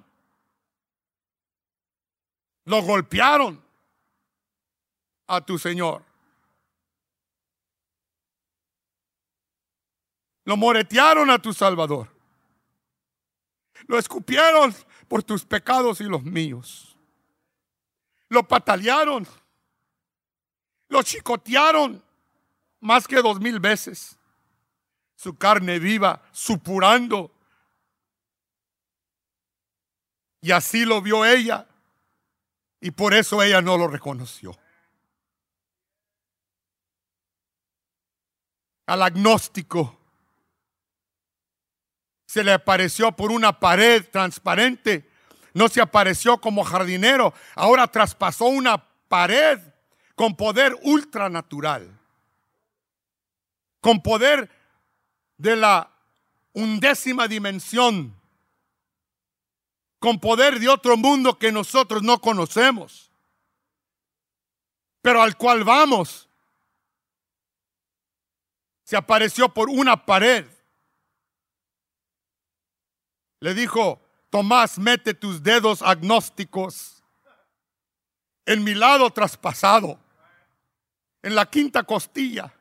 lo 2.65 2.83
golpearon. 2.83 3.71
A 5.33 5.41
tu 5.41 5.61
Señor. 5.61 6.10
Lo 10.51 10.57
moretearon 10.57 11.31
a 11.31 11.39
tu 11.39 11.55
Salvador. 11.55 12.13
Lo 13.87 13.97
escupieron 13.97 14.75
por 15.07 15.23
tus 15.23 15.45
pecados 15.45 16.01
y 16.01 16.05
los 16.07 16.25
míos. 16.25 16.97
Lo 18.29 18.43
patalearon. 18.43 19.29
Lo 20.89 21.05
chicotearon 21.05 22.03
más 22.81 23.07
que 23.07 23.23
dos 23.23 23.39
mil 23.39 23.61
veces. 23.61 24.19
Su 25.15 25.39
carne 25.39 25.79
viva, 25.79 26.21
supurando. 26.33 27.31
Y 30.41 30.51
así 30.51 30.85
lo 30.85 31.01
vio 31.01 31.25
ella. 31.25 31.69
Y 32.81 32.91
por 32.91 33.15
eso 33.15 33.41
ella 33.41 33.63
no 33.63 33.79
lo 33.79 33.87
reconoció. 33.87 34.59
Al 38.87 39.05
agnóstico 39.05 40.00
se 42.31 42.45
le 42.45 42.53
apareció 42.53 43.11
por 43.11 43.33
una 43.33 43.59
pared 43.59 44.09
transparente. 44.09 45.11
No 45.53 45.67
se 45.67 45.81
apareció 45.81 46.41
como 46.41 46.63
jardinero, 46.63 47.35
ahora 47.57 47.89
traspasó 47.89 48.45
una 48.45 48.87
pared 49.09 49.59
con 50.15 50.37
poder 50.37 50.77
ultranatural, 50.83 51.91
con 53.81 54.01
poder 54.01 54.49
de 55.39 55.57
la 55.57 55.91
undécima 56.53 57.27
dimensión, 57.27 58.17
con 59.99 60.21
poder 60.21 60.61
de 60.61 60.69
otro 60.69 60.97
mundo 60.97 61.37
que 61.37 61.51
nosotros 61.51 62.05
no 62.05 62.21
conocemos, 62.21 63.11
pero 65.03 65.21
al 65.21 65.37
cual 65.37 65.65
vamos. 65.65 66.29
Se 68.85 68.97
apareció 68.97 69.49
por 69.53 69.69
una 69.69 70.07
pared 70.07 70.47
le 73.41 73.55
dijo, 73.55 74.01
Tomás, 74.31 74.79
mete 74.79 75.13
tus 75.13 75.43
dedos 75.43 75.83
agnósticos 75.83 77.03
en 78.47 78.63
mi 78.63 78.75
lado 78.75 79.11
traspasado, 79.11 79.99
en 81.23 81.35
la 81.35 81.47
quinta 81.47 81.83
costilla. 81.83 82.53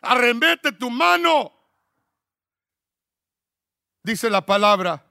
Arremete 0.00 0.72
tu 0.72 0.88
mano, 0.90 1.52
dice 4.02 4.30
la 4.30 4.44
palabra, 4.44 5.04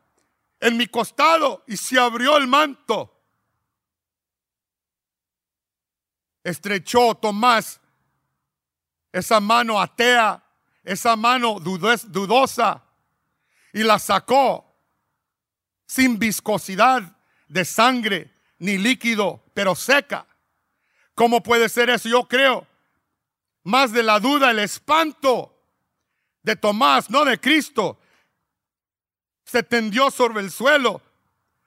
en 0.59 0.75
mi 0.75 0.87
costado 0.87 1.63
y 1.67 1.77
se 1.77 1.99
abrió 1.99 2.37
el 2.37 2.47
manto. 2.47 3.15
Estrechó 6.43 7.13
Tomás 7.15 7.79
esa 9.11 9.39
mano 9.39 9.81
atea, 9.81 10.43
esa 10.83 11.15
mano 11.15 11.59
dudosa, 11.59 12.83
y 13.73 13.83
la 13.83 13.99
sacó 13.99 14.68
sin 15.89 16.19
viscosidad 16.19 17.17
de 17.47 17.65
sangre 17.65 18.31
ni 18.59 18.77
líquido, 18.77 19.43
pero 19.55 19.73
seca. 19.73 20.27
¿Cómo 21.15 21.41
puede 21.41 21.67
ser 21.67 21.89
eso? 21.89 22.07
Yo 22.07 22.27
creo. 22.27 22.67
Más 23.63 23.91
de 23.91 24.03
la 24.03 24.19
duda, 24.19 24.51
el 24.51 24.59
espanto 24.59 25.59
de 26.43 26.55
Tomás, 26.55 27.09
no 27.09 27.25
de 27.25 27.39
Cristo. 27.39 27.99
Se 29.43 29.63
tendió 29.63 30.11
sobre 30.11 30.41
el 30.41 30.51
suelo, 30.51 31.01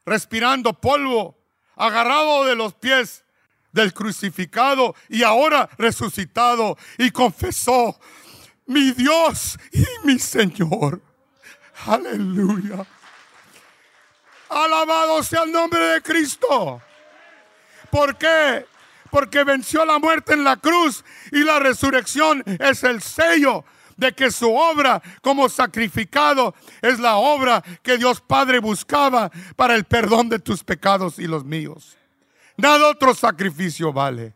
respirando 0.06 0.72
polvo, 0.72 1.36
agarrado 1.74 2.44
de 2.44 2.54
los 2.54 2.74
pies 2.74 3.24
del 3.72 3.92
crucificado 3.92 4.94
y 5.08 5.24
ahora 5.24 5.68
resucitado 5.78 6.78
y 6.96 7.10
confesó, 7.10 7.98
mi 8.66 8.92
Dios 8.92 9.58
y 9.72 9.84
mi 10.04 10.20
Señor. 10.20 11.02
Aleluya. 11.86 12.86
Alabado 14.52 15.22
sea 15.22 15.44
el 15.44 15.52
nombre 15.52 15.80
de 15.80 16.02
Cristo. 16.02 16.82
¿Por 17.90 18.16
qué? 18.16 18.66
Porque 19.10 19.44
venció 19.44 19.84
la 19.84 19.98
muerte 19.98 20.34
en 20.34 20.44
la 20.44 20.56
cruz 20.56 21.04
y 21.30 21.42
la 21.42 21.58
resurrección 21.58 22.42
es 22.46 22.84
el 22.84 23.00
sello 23.00 23.64
de 23.96 24.12
que 24.12 24.30
su 24.30 24.52
obra 24.54 25.02
como 25.22 25.48
sacrificado 25.48 26.54
es 26.80 26.98
la 26.98 27.16
obra 27.16 27.62
que 27.82 27.96
Dios 27.96 28.20
Padre 28.20 28.58
buscaba 28.58 29.30
para 29.56 29.74
el 29.74 29.84
perdón 29.84 30.28
de 30.28 30.38
tus 30.38 30.64
pecados 30.64 31.18
y 31.18 31.26
los 31.26 31.44
míos. 31.44 31.96
Nada 32.56 32.88
otro 32.88 33.14
sacrificio 33.14 33.92
vale. 33.92 34.34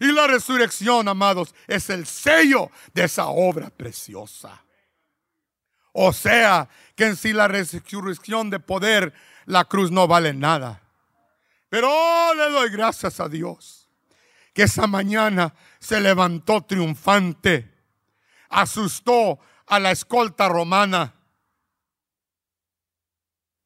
Y 0.00 0.10
la 0.10 0.26
resurrección, 0.26 1.08
amados, 1.08 1.54
es 1.68 1.88
el 1.88 2.06
sello 2.06 2.70
de 2.92 3.04
esa 3.04 3.26
obra 3.28 3.70
preciosa. 3.70 4.63
O 5.96 6.12
sea, 6.12 6.68
que 6.96 7.06
en 7.06 7.16
sí 7.16 7.32
la 7.32 7.46
resurrección 7.46 8.50
de 8.50 8.58
poder, 8.58 9.14
la 9.46 9.64
cruz 9.64 9.92
no 9.92 10.08
vale 10.08 10.34
nada. 10.34 10.82
Pero 11.68 11.88
oh, 11.88 12.34
le 12.34 12.50
doy 12.50 12.70
gracias 12.70 13.20
a 13.20 13.28
Dios 13.28 13.88
que 14.52 14.64
esa 14.64 14.88
mañana 14.88 15.54
se 15.78 16.00
levantó 16.00 16.62
triunfante, 16.62 17.72
asustó 18.48 19.38
a 19.66 19.78
la 19.78 19.92
escolta 19.92 20.48
romana. 20.48 21.14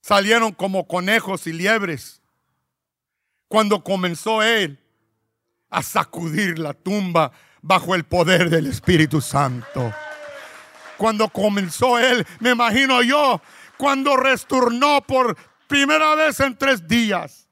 Salieron 0.03 0.53
como 0.53 0.87
conejos 0.87 1.47
y 1.47 1.55
liebres 1.55 2.21
cuando 3.49 3.83
comenzó 3.83 4.43
él 4.43 4.79
a 5.71 5.83
sacudir 5.83 6.59
la 6.59 6.75
tumba 6.75 7.33
bajo 7.62 7.95
el 7.95 8.05
poder 8.05 8.51
del 8.51 8.67
Espíritu 8.67 9.23
Santo. 9.23 9.95
Cuando 10.99 11.29
comenzó 11.31 11.99
él, 11.99 12.27
me 12.41 12.51
imagino 12.51 13.03
yo, 13.03 13.41
cuando 13.79 14.17
resturnó 14.17 15.01
por 15.01 15.37
primera 15.69 16.15
vez 16.17 16.41
en 16.41 16.59
tres 16.59 16.87
días. 16.87 17.49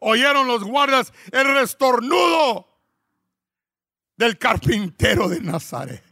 Oyeron 0.00 0.46
los 0.46 0.64
guardias 0.64 1.12
el 1.32 1.54
restornudo 1.54 2.68
del 4.16 4.36
carpintero 4.36 5.28
de 5.28 5.40
Nazaret. 5.40 6.02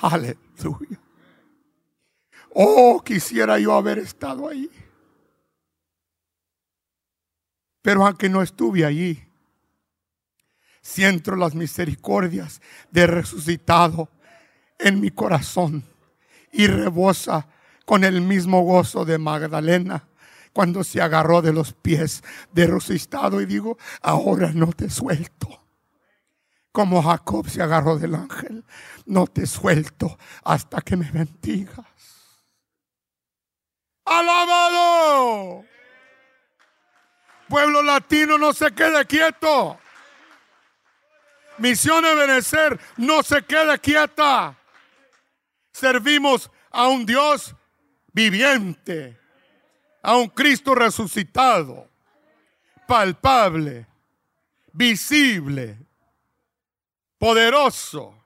Aleluya. 0.00 1.00
Oh, 2.54 3.02
quisiera 3.04 3.58
yo 3.58 3.74
haber 3.74 3.98
estado 3.98 4.48
ahí. 4.48 4.70
Pero 7.82 8.06
aunque 8.06 8.28
no 8.28 8.42
estuve 8.42 8.84
allí, 8.84 9.22
siento 10.80 11.34
las 11.34 11.54
misericordias 11.54 12.60
de 12.90 13.06
resucitado 13.06 14.08
en 14.82 15.00
mi 15.00 15.10
corazón 15.10 15.84
y 16.50 16.66
rebosa 16.66 17.46
con 17.86 18.04
el 18.04 18.20
mismo 18.20 18.62
gozo 18.62 19.04
de 19.04 19.18
Magdalena 19.18 20.04
cuando 20.52 20.84
se 20.84 21.00
agarró 21.00 21.42
de 21.42 21.52
los 21.52 21.72
pies 21.72 22.22
de 22.52 22.66
resucitado 22.66 23.40
y 23.40 23.46
digo, 23.46 23.78
ahora 24.02 24.50
no 24.52 24.68
te 24.72 24.90
suelto. 24.90 25.48
Como 26.72 27.02
Jacob 27.02 27.48
se 27.48 27.62
agarró 27.62 27.98
del 27.98 28.14
ángel, 28.14 28.64
no 29.06 29.26
te 29.26 29.46
suelto 29.46 30.18
hasta 30.44 30.80
que 30.80 30.96
me 30.96 31.10
bendigas. 31.10 31.86
Alabado. 34.04 35.64
Pueblo 37.48 37.82
latino 37.82 38.38
no 38.38 38.52
se 38.52 38.72
quede 38.72 39.04
quieto. 39.06 39.78
Misión 41.58 42.02
de 42.02 42.14
Benecer 42.14 42.80
no 42.96 43.22
se 43.22 43.42
quede 43.42 43.78
quieta. 43.78 44.56
Servimos 45.72 46.50
a 46.70 46.88
un 46.88 47.04
Dios 47.06 47.54
viviente, 48.12 49.18
a 50.02 50.16
un 50.16 50.28
Cristo 50.28 50.74
resucitado, 50.74 51.88
palpable, 52.86 53.86
visible, 54.72 55.78
poderoso. 57.18 58.18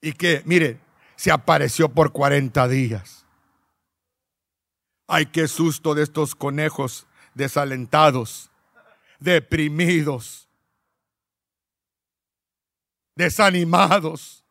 Y 0.00 0.12
que, 0.12 0.42
mire, 0.44 0.80
se 1.16 1.30
apareció 1.32 1.88
por 1.88 2.12
40 2.12 2.68
días. 2.68 3.24
Ay, 5.06 5.26
qué 5.26 5.48
susto 5.48 5.94
de 5.94 6.02
estos 6.02 6.34
conejos 6.34 7.06
desalentados, 7.34 8.50
deprimidos, 9.18 10.48
desanimados, 13.16 14.44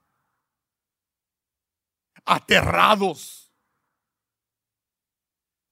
aterrados, 2.28 3.52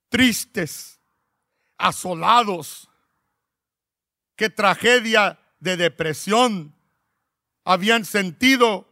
tristes, 0.09 0.99
asolados. 1.77 2.89
Qué 4.35 4.49
tragedia 4.49 5.39
de 5.59 5.77
depresión 5.77 6.73
habían 7.65 8.05
sentido 8.05 8.87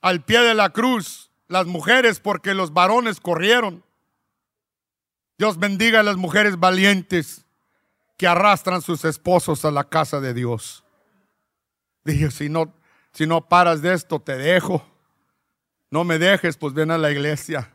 al 0.00 0.24
pie 0.24 0.40
de 0.40 0.54
la 0.54 0.70
cruz 0.70 1.30
las 1.48 1.66
mujeres 1.66 2.20
porque 2.20 2.54
los 2.54 2.72
varones 2.72 3.20
corrieron. 3.20 3.84
Dios 5.38 5.58
bendiga 5.58 6.00
a 6.00 6.04
las 6.04 6.16
mujeres 6.16 6.58
valientes 6.58 7.44
que 8.16 8.28
arrastran 8.28 8.80
sus 8.80 9.04
esposos 9.04 9.64
a 9.64 9.70
la 9.70 9.84
casa 9.84 10.20
de 10.20 10.34
Dios. 10.34 10.84
Dije, 12.04 12.30
si 12.30 12.48
no, 12.48 12.74
si 13.12 13.26
no 13.26 13.48
paras 13.48 13.82
de 13.82 13.92
esto, 13.92 14.20
te 14.20 14.36
dejo. 14.36 14.91
No 15.92 16.04
me 16.04 16.18
dejes, 16.18 16.56
pues 16.56 16.72
ven 16.72 16.90
a 16.90 16.96
la 16.96 17.10
iglesia. 17.10 17.70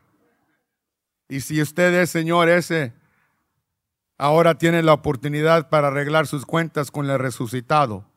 Y 1.30 1.42
si 1.42 1.62
usted 1.62 1.94
es 1.94 2.10
Señor 2.10 2.50
ese, 2.50 2.92
ahora 4.18 4.58
tiene 4.58 4.82
la 4.82 4.94
oportunidad 4.94 5.70
para 5.70 5.90
arreglar 5.90 6.26
sus 6.26 6.44
cuentas 6.44 6.90
con 6.90 7.08
el 7.08 7.20
resucitado. 7.20 8.10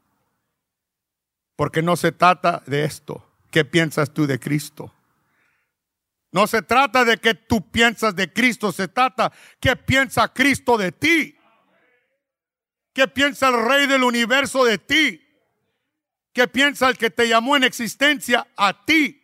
Porque 1.54 1.82
no 1.82 1.96
se 1.96 2.12
trata 2.12 2.62
de 2.64 2.84
esto. 2.84 3.22
¿Qué 3.50 3.66
piensas 3.66 4.10
tú 4.14 4.26
de 4.26 4.40
Cristo? 4.40 4.90
No 6.32 6.46
se 6.46 6.62
trata 6.62 7.04
de 7.04 7.18
que 7.18 7.34
tú 7.34 7.70
piensas 7.70 8.16
de 8.16 8.32
Cristo, 8.32 8.72
se 8.72 8.88
trata 8.88 9.30
que 9.60 9.76
piensa 9.76 10.32
Cristo 10.32 10.78
de 10.78 10.92
ti. 10.92 11.36
¿Qué 12.94 13.06
piensa 13.06 13.48
el 13.48 13.66
Rey 13.66 13.86
del 13.86 14.04
universo 14.04 14.64
de 14.64 14.78
ti? 14.78 15.20
¿Qué 16.32 16.48
piensa 16.48 16.88
el 16.88 16.96
que 16.96 17.10
te 17.10 17.28
llamó 17.28 17.54
en 17.54 17.64
existencia 17.64 18.46
a 18.56 18.86
ti? 18.86 19.19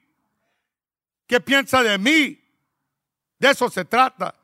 ¿Qué 1.27 1.41
piensa 1.41 1.83
de 1.83 1.99
mí? 1.99 2.41
De 3.39 3.51
eso 3.51 3.69
se 3.69 3.85
trata. 3.85 4.35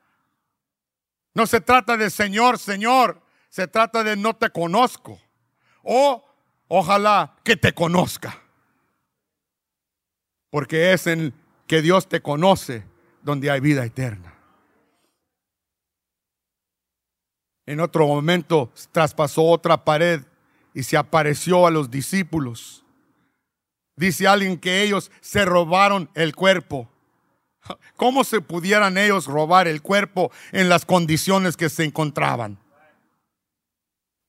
No 1.34 1.46
se 1.46 1.60
trata 1.60 1.96
de 1.96 2.10
Señor, 2.10 2.58
Señor. 2.58 3.22
Se 3.48 3.68
trata 3.68 4.02
de 4.02 4.16
no 4.16 4.34
te 4.34 4.50
conozco. 4.50 5.20
O 5.82 6.24
ojalá 6.68 7.36
que 7.44 7.56
te 7.56 7.72
conozca. 7.72 8.40
Porque 10.50 10.92
es 10.92 11.06
en 11.06 11.32
que 11.66 11.80
Dios 11.80 12.08
te 12.08 12.20
conoce 12.20 12.84
donde 13.22 13.50
hay 13.50 13.60
vida 13.60 13.84
eterna. 13.84 14.34
En 17.64 17.80
otro 17.80 18.06
momento 18.06 18.72
traspasó 18.90 19.44
otra 19.44 19.84
pared 19.84 20.22
y 20.74 20.82
se 20.82 20.96
apareció 20.96 21.66
a 21.66 21.70
los 21.70 21.90
discípulos. 21.90 22.81
Dice 23.96 24.26
alguien 24.26 24.59
que 24.59 24.83
ellos 24.83 25.11
se 25.20 25.44
robaron 25.44 26.11
el 26.14 26.35
cuerpo. 26.35 26.88
¿Cómo 27.96 28.24
se 28.24 28.40
pudieran 28.40 28.98
ellos 28.98 29.26
robar 29.26 29.68
el 29.68 29.83
cuerpo 29.83 30.33
en 30.50 30.68
las 30.68 30.85
condiciones 30.85 31.57
que 31.57 31.68
se 31.68 31.85
encontraban? 31.85 32.59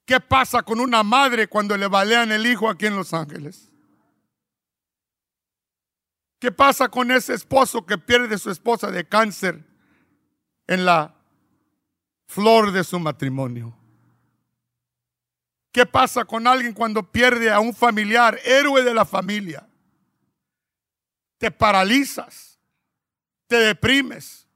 ¿Qué 0.05 0.19
pasa 0.19 0.61
con 0.61 0.79
una 0.79 1.01
madre 1.01 1.47
cuando 1.47 1.77
le 1.77 1.87
balean 1.87 2.31
el 2.31 2.45
hijo 2.45 2.69
aquí 2.69 2.85
en 2.85 2.95
Los 2.95 3.13
Ángeles? 3.13 3.71
¿Qué 6.39 6.51
pasa 6.51 6.89
con 6.89 7.09
ese 7.09 7.33
esposo 7.33 7.85
que 7.85 7.97
pierde 7.97 8.35
a 8.35 8.37
su 8.37 8.51
esposa 8.51 8.91
de 8.91 9.07
cáncer 9.07 9.63
en 10.67 10.83
la 10.83 11.15
flor 12.27 12.73
de 12.73 12.83
su 12.83 12.99
matrimonio? 12.99 13.73
¿Qué 15.73 15.87
pasa 15.87 16.23
con 16.23 16.45
alguien 16.45 16.71
cuando 16.71 17.01
pierde 17.01 17.51
a 17.51 17.59
un 17.59 17.73
familiar, 17.73 18.39
héroe 18.45 18.83
de 18.83 18.93
la 18.93 19.05
familia? 19.05 19.67
Te 21.39 21.49
paralizas, 21.49 22.59
te 23.47 23.55
deprimes, 23.55 24.47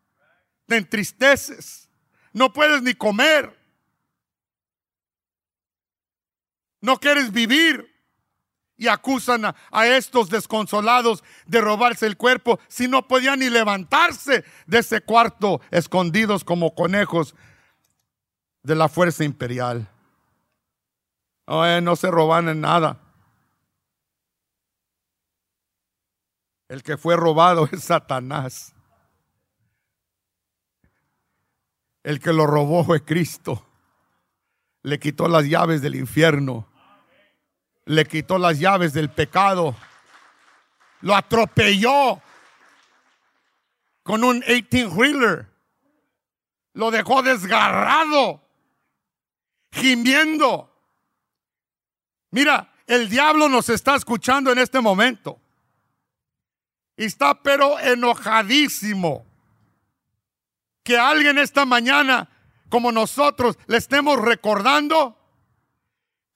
te 0.67 0.77
entristeces, 0.77 1.89
no 2.33 2.53
puedes 2.53 2.83
ni 2.83 2.93
comer, 2.93 3.51
no 6.81 6.99
quieres 6.99 7.31
vivir 7.31 7.91
y 8.77 8.87
acusan 8.87 9.45
a, 9.45 9.87
estos 9.87 10.29
desconsolados 10.29 11.23
de 11.47 11.61
robarse 11.61 12.05
el 12.05 12.15
cuerpo 12.15 12.59
si 12.67 12.87
no 12.87 13.07
podían 13.07 13.39
ni 13.39 13.49
levantarse 13.49 14.45
de 14.67 14.77
ese 14.77 15.01
cuarto 15.01 15.61
escondidos 15.71 16.43
como 16.43 16.75
conejos 16.75 17.33
de 18.61 18.75
la 18.75 18.87
fuerza 18.87 19.23
imperial. 19.23 19.89
No 21.47 21.95
se 21.95 22.11
roban 22.11 22.49
en 22.49 22.61
nada. 22.61 22.99
El 26.67 26.83
que 26.83 26.97
fue 26.97 27.15
robado 27.15 27.67
es 27.71 27.83
Satanás. 27.83 28.73
El 32.03 32.19
que 32.19 32.33
lo 32.33 32.45
robó 32.45 32.83
fue 32.83 33.03
Cristo. 33.03 33.65
Le 34.83 34.99
quitó 34.99 35.27
las 35.27 35.45
llaves 35.45 35.81
del 35.81 35.95
infierno 35.95 36.67
le 37.87 38.05
quitó 38.05 38.37
las 38.37 38.59
llaves 38.59 38.93
del 38.93 39.09
pecado, 39.09 39.75
lo 41.01 41.15
atropelló 41.15 42.21
con 44.03 44.23
un 44.23 44.41
18-wheeler, 44.41 45.47
lo 46.73 46.91
dejó 46.91 47.23
desgarrado, 47.23 48.41
gimiendo. 49.71 50.73
Mira, 52.31 52.73
el 52.85 53.09
diablo 53.09 53.49
nos 53.49 53.69
está 53.69 53.95
escuchando 53.95 54.51
en 54.51 54.59
este 54.59 54.81
momento. 54.81 55.39
Está 56.95 57.41
pero 57.41 57.79
enojadísimo 57.79 59.25
que 60.83 60.97
alguien 60.97 61.37
esta 61.37 61.65
mañana, 61.65 62.29
como 62.69 62.91
nosotros, 62.91 63.57
le 63.67 63.77
estemos 63.77 64.19
recordando 64.19 65.17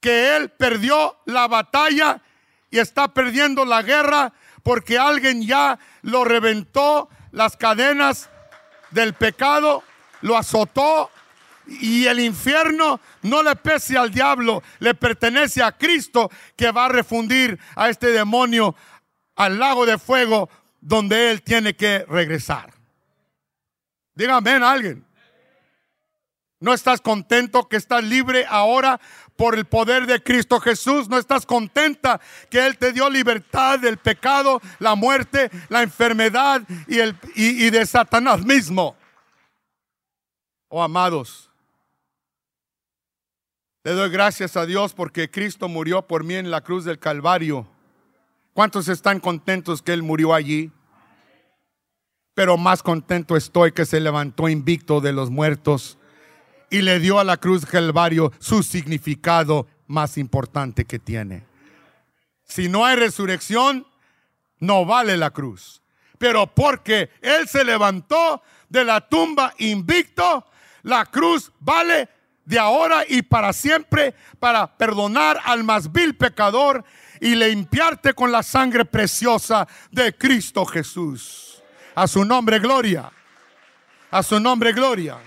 que 0.00 0.36
él 0.36 0.50
perdió 0.50 1.16
la 1.24 1.48
batalla 1.48 2.20
y 2.70 2.78
está 2.78 3.14
perdiendo 3.14 3.64
la 3.64 3.82
guerra 3.82 4.32
porque 4.62 4.98
alguien 4.98 5.42
ya 5.42 5.78
lo 6.02 6.24
reventó 6.24 7.08
las 7.30 7.56
cadenas 7.56 8.28
del 8.90 9.14
pecado, 9.14 9.82
lo 10.20 10.36
azotó 10.36 11.10
y 11.80 12.06
el 12.06 12.20
infierno 12.20 13.00
no 13.22 13.42
le 13.42 13.56
pese 13.56 13.96
al 13.96 14.10
diablo, 14.10 14.62
le 14.78 14.94
pertenece 14.94 15.62
a 15.62 15.72
Cristo 15.72 16.30
que 16.56 16.70
va 16.70 16.86
a 16.86 16.88
refundir 16.88 17.58
a 17.76 17.88
este 17.88 18.08
demonio 18.08 18.74
al 19.36 19.58
lago 19.58 19.86
de 19.86 19.98
fuego 19.98 20.48
donde 20.80 21.30
Él 21.30 21.42
tiene 21.42 21.74
que 21.74 22.04
regresar. 22.08 22.74
Dígame 24.14 24.50
a 24.50 24.70
alguien. 24.70 25.04
¿No 26.62 26.72
estás 26.72 27.00
contento 27.00 27.68
que 27.68 27.76
estás 27.76 28.04
libre 28.04 28.46
ahora 28.48 29.00
por 29.34 29.56
el 29.56 29.64
poder 29.64 30.06
de 30.06 30.22
Cristo 30.22 30.60
Jesús? 30.60 31.08
¿No 31.08 31.18
estás 31.18 31.44
contenta 31.44 32.20
que 32.50 32.64
Él 32.64 32.78
te 32.78 32.92
dio 32.92 33.10
libertad 33.10 33.80
del 33.80 33.96
pecado, 33.96 34.60
la 34.78 34.94
muerte, 34.94 35.50
la 35.68 35.82
enfermedad 35.82 36.62
y, 36.86 37.00
el, 37.00 37.16
y, 37.34 37.68
de 37.70 37.84
Satanás 37.84 38.44
mismo? 38.44 38.94
Oh 40.68 40.80
amados, 40.80 41.50
le 43.84 43.92
doy 43.92 44.10
gracias 44.10 44.56
a 44.56 44.64
Dios 44.64 44.94
porque 44.94 45.30
Cristo 45.30 45.68
murió 45.68 46.02
por 46.02 46.22
mí 46.22 46.34
en 46.34 46.50
la 46.50 46.60
cruz 46.60 46.84
del 46.84 46.98
Calvario. 46.98 47.66
¿Cuántos 48.52 48.88
están 48.88 49.18
contentos 49.18 49.82
que 49.82 49.92
Él 49.92 50.02
murió 50.02 50.34
allí? 50.34 50.70
Pero 52.34 52.56
más 52.56 52.82
contento 52.82 53.36
estoy 53.36 53.72
que 53.72 53.84
se 53.84 54.00
levantó 54.00 54.48
invicto 54.48 55.00
de 55.00 55.12
los 55.12 55.30
muertos 55.30 55.98
y 56.70 56.82
le 56.82 57.00
dio 57.00 57.18
a 57.18 57.24
la 57.24 57.38
cruz 57.38 57.66
Calvario 57.66 58.32
su 58.38 58.62
significado 58.62 59.66
más 59.86 60.16
importante 60.16 60.84
que 60.84 60.98
tiene. 60.98 61.44
Si 62.44 62.68
no 62.68 62.86
hay 62.86 62.96
resurrección, 62.96 63.86
no 64.58 64.84
vale 64.86 65.16
la 65.16 65.30
cruz. 65.30 65.82
Pero 66.18 66.46
porque 66.46 67.10
Él 67.20 67.48
se 67.48 67.64
levantó 67.64 68.42
de 68.68 68.84
la 68.84 69.00
tumba 69.08 69.52
invicto, 69.58 70.46
la 70.82 71.04
cruz 71.06 71.50
vale 71.58 72.08
de 72.44 72.58
ahora 72.58 73.04
y 73.08 73.22
para 73.22 73.52
siempre 73.52 74.14
para 74.38 74.76
perdonar 74.76 75.38
al 75.44 75.64
más 75.64 75.92
vil 75.92 76.16
pecador 76.16 76.84
y 77.20 77.34
limpiarte 77.34 78.14
con 78.14 78.32
la 78.32 78.42
sangre 78.42 78.84
preciosa 78.84 79.66
de 79.90 80.16
Cristo 80.16 80.64
Jesús. 80.66 81.62
A 81.94 82.06
su 82.06 82.24
nombre, 82.24 82.58
gloria. 82.58 83.10
A 84.10 84.22
su 84.22 84.40
nombre, 84.40 84.72
gloria. 84.72 85.18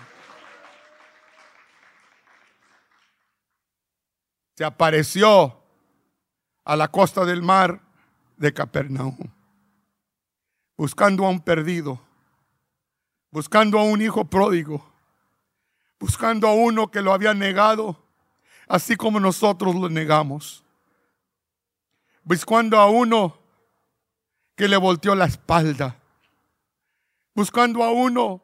se 4.55 4.63
apareció 4.63 5.61
a 6.63 6.75
la 6.75 6.87
costa 6.87 7.25
del 7.25 7.41
mar 7.41 7.81
de 8.37 8.53
Capernaum, 8.53 9.17
buscando 10.77 11.25
a 11.25 11.29
un 11.29 11.41
perdido, 11.41 11.99
buscando 13.31 13.79
a 13.79 13.83
un 13.83 14.01
hijo 14.01 14.25
pródigo, 14.25 14.93
buscando 16.05 16.47
a 16.47 16.53
uno 16.53 16.91
que 16.91 17.01
lo 17.01 17.11
había 17.11 17.33
negado, 17.33 17.97
así 18.67 18.95
como 18.95 19.19
nosotros 19.19 19.73
lo 19.73 19.89
negamos, 19.89 20.63
buscando 22.23 22.79
a 22.79 22.87
uno 22.87 23.39
que 24.55 24.67
le 24.67 24.77
volteó 24.77 25.15
la 25.15 25.25
espalda, 25.25 25.99
buscando 27.33 27.83
a 27.83 27.89
uno 27.89 28.39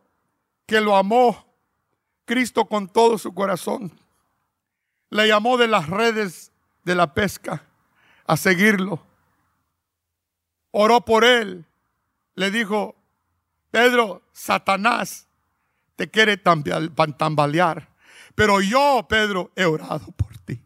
que 0.65 0.82
lo 0.82 0.95
amó 0.95 1.45
Cristo 2.26 2.65
con 2.65 2.88
todo 2.88 3.19
su 3.19 3.32
corazón 3.32 3.91
le 5.12 5.28
llamó 5.28 5.58
de 5.58 5.67
las 5.67 5.88
redes 5.88 6.52
de 6.84 6.95
la 6.95 7.13
pesca 7.13 7.63
a 8.26 8.38
seguirlo. 8.38 9.06
Oró 10.71 11.02
por 11.02 11.24
él. 11.24 11.65
Le 12.34 12.50
dijo, 12.50 12.95
Pedro, 13.69 14.24
Satanás 14.32 15.28
te 15.95 16.10
quiere 16.10 16.38
tambalear. 16.38 17.89
Pero 18.36 18.62
yo, 18.62 19.06
Pedro, 19.10 19.51
he 19.56 19.65
orado 19.65 20.12
por 20.12 20.38
ti. 20.39 20.63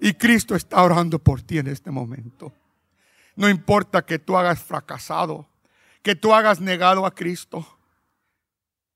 Y 0.00 0.14
Cristo 0.14 0.54
está 0.54 0.82
orando 0.82 1.18
por 1.18 1.42
ti 1.42 1.58
en 1.58 1.68
este 1.68 1.90
momento. 1.90 2.52
No 3.36 3.48
importa 3.48 4.04
que 4.04 4.18
tú 4.18 4.36
hagas 4.36 4.62
fracasado, 4.62 5.48
que 6.02 6.14
tú 6.14 6.34
hagas 6.34 6.60
negado 6.60 7.06
a 7.06 7.14
Cristo, 7.14 7.78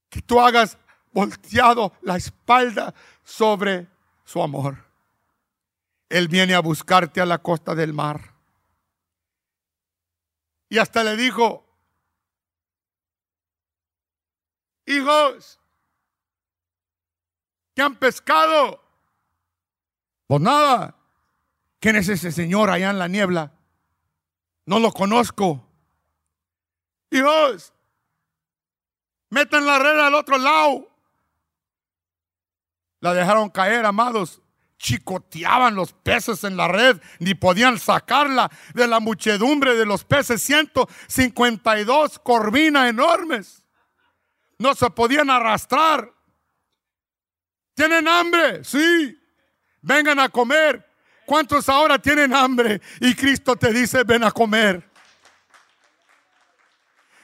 que 0.08 0.20
tú 0.20 0.40
hagas 0.40 0.78
volteado 1.12 1.92
la 2.02 2.16
espalda 2.16 2.94
sobre 3.24 3.86
su 4.24 4.42
amor. 4.42 4.84
Él 6.08 6.28
viene 6.28 6.54
a 6.54 6.60
buscarte 6.60 7.20
a 7.20 7.26
la 7.26 7.38
costa 7.38 7.74
del 7.74 7.92
mar. 7.92 8.34
Y 10.68 10.78
hasta 10.78 11.04
le 11.04 11.16
dijo, 11.16 11.65
hijos, 14.86 15.60
¿qué 17.74 17.82
han 17.82 17.96
pescado? 17.96 18.82
Pues 20.26 20.40
nada. 20.40 20.96
¿Quién 21.78 21.96
es 21.96 22.08
ese 22.08 22.32
señor 22.32 22.70
allá 22.70 22.90
en 22.90 22.98
la 22.98 23.08
niebla? 23.08 23.52
No 24.64 24.80
lo 24.80 24.92
conozco. 24.92 25.64
Hijos, 27.10 27.72
metan 29.30 29.64
la 29.66 29.78
red 29.78 29.98
al 30.00 30.14
otro 30.14 30.38
lado. 30.38 30.88
La 33.00 33.14
dejaron 33.14 33.50
caer, 33.50 33.86
amados. 33.86 34.42
Chicoteaban 34.78 35.74
los 35.74 35.92
peces 35.92 36.44
en 36.44 36.56
la 36.56 36.68
red, 36.68 37.00
ni 37.18 37.34
podían 37.34 37.78
sacarla 37.78 38.50
de 38.74 38.86
la 38.86 39.00
muchedumbre 39.00 39.74
de 39.76 39.86
los 39.86 40.04
peces. 40.04 40.42
152 40.42 42.18
corvinas 42.18 42.90
enormes. 42.90 43.62
No 44.58 44.74
se 44.74 44.88
podían 44.90 45.30
arrastrar. 45.30 46.12
¿Tienen 47.74 48.08
hambre? 48.08 48.64
Sí. 48.64 49.20
Vengan 49.82 50.18
a 50.20 50.28
comer. 50.28 50.84
¿Cuántos 51.26 51.68
ahora 51.68 51.98
tienen 51.98 52.34
hambre? 52.34 52.80
Y 53.00 53.14
Cristo 53.14 53.56
te 53.56 53.72
dice, 53.72 54.04
ven 54.04 54.24
a 54.24 54.30
comer. 54.30 54.88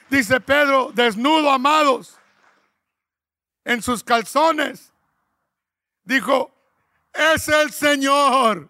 Dice 0.09 0.39
Pedro, 0.39 0.91
desnudo, 0.93 1.49
amados, 1.49 2.19
en 3.63 3.81
sus 3.81 4.03
calzones 4.03 4.93
Dijo, 6.03 6.51
es 7.13 7.47
el 7.47 7.71
Señor. 7.71 8.69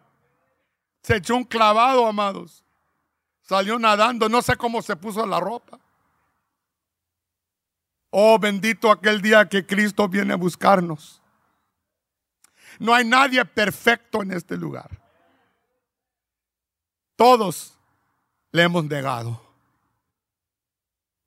Se 1.01 1.17
echó 1.17 1.35
un 1.35 1.43
clavado, 1.43 2.05
amados. 2.05 2.63
Salió 3.41 3.77
nadando, 3.77 4.29
no 4.29 4.41
sé 4.41 4.55
cómo 4.55 4.81
se 4.81 4.95
puso 4.95 5.25
la 5.25 5.39
ropa. 5.39 5.79
Oh, 8.15 8.37
bendito 8.37 8.91
aquel 8.91 9.23
día 9.23 9.49
que 9.49 9.65
Cristo 9.65 10.07
viene 10.07 10.33
a 10.33 10.35
buscarnos. 10.35 11.19
No 12.77 12.93
hay 12.93 13.03
nadie 13.05 13.43
perfecto 13.43 14.21
en 14.21 14.33
este 14.33 14.55
lugar. 14.55 15.01
Todos 17.15 17.73
le 18.51 18.61
hemos 18.61 18.85
negado. 18.85 19.41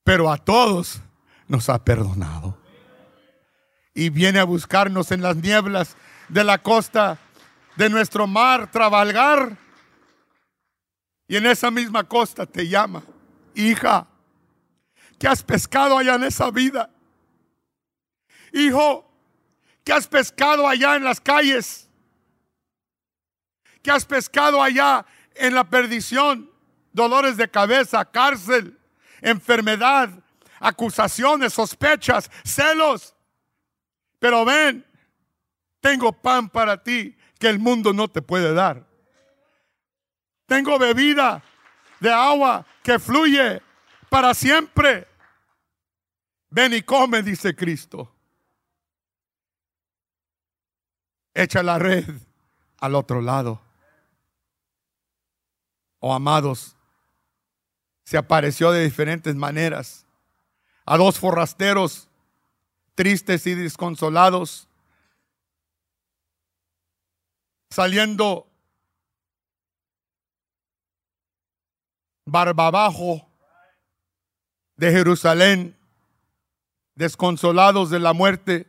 Pero 0.05 0.31
a 0.31 0.37
todos 0.37 1.01
nos 1.49 1.69
ha 1.69 1.85
perdonado 1.85 2.57
y 3.93 4.11
viene 4.11 4.39
a 4.39 4.45
buscarnos 4.45 5.11
en 5.11 5.23
las 5.23 5.35
nieblas 5.35 5.97
de 6.29 6.45
la 6.45 6.63
costa 6.63 7.19
de 7.75 7.91
nuestro 7.91 8.29
mar, 8.29 8.71
trabajar. 8.71 9.59
Y 11.27 11.35
en 11.35 11.47
esa 11.47 11.73
misma 11.73 12.05
costa 12.05 12.47
te 12.47 12.69
llama, 12.69 13.03
hija, 13.57 14.07
¿qué 15.19 15.29
has 15.29 15.43
pescado 15.43 15.99
allá 15.99 16.15
en 16.15 16.25
esa 16.25 16.51
vida? 16.51 16.91
Hijo, 18.53 19.11
¿qué 19.85 19.93
has 19.93 20.07
pescado 20.07 20.67
allá 20.67 20.97
en 20.97 21.05
las 21.05 21.21
calles? 21.21 21.89
¿Qué 23.83 23.91
has 23.91 24.05
pescado 24.05 24.63
allá 24.63 25.07
en 25.35 25.55
la 25.55 25.65
perdición? 25.65 26.51
Dolores 26.93 27.37
de 27.37 27.51
cabeza, 27.51 28.05
cárcel, 28.05 28.79
enfermedad, 29.21 30.11
acusaciones, 30.59 31.53
sospechas, 31.53 32.31
celos. 32.45 33.15
Pero 34.19 34.45
ven, 34.45 34.85
tengo 35.81 36.13
pan 36.13 36.49
para 36.49 36.83
ti 36.83 37.17
que 37.39 37.49
el 37.49 37.59
mundo 37.59 37.93
no 37.93 38.09
te 38.09 38.23
puede 38.23 38.55
dar. 38.55 38.87
Tengo 40.47 40.79
bebida 40.79 41.43
de 42.01 42.13
agua 42.13 42.65
que 42.83 42.99
fluye 42.99 43.63
para 44.09 44.35
siempre. 44.35 45.07
Ven 46.51 46.75
y 46.75 46.83
come, 46.83 47.23
dice 47.23 47.55
Cristo. 47.55 48.13
Echa 51.35 51.63
la 51.63 51.79
red 51.79 52.05
al 52.79 52.95
otro 52.95 53.21
lado. 53.21 53.61
Oh 55.99 56.15
amados, 56.15 56.77
se 58.05 58.17
apareció 58.17 58.71
de 58.71 58.85
diferentes 58.85 59.35
maneras 59.35 60.07
a 60.85 60.97
dos 60.97 61.19
forrasteros 61.19 62.09
tristes 62.95 63.47
y 63.47 63.55
desconsolados, 63.55 64.69
saliendo 67.71 68.49
barba 72.25 72.69
abajo 72.69 73.26
de 74.77 74.93
Jerusalén, 74.93 75.77
desconsolados 76.95 77.91
de 77.91 77.99
la 77.99 78.13
muerte 78.13 78.67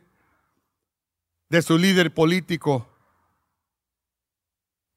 de 1.48 1.62
su 1.62 1.78
líder 1.78 2.12
político, 2.12 2.88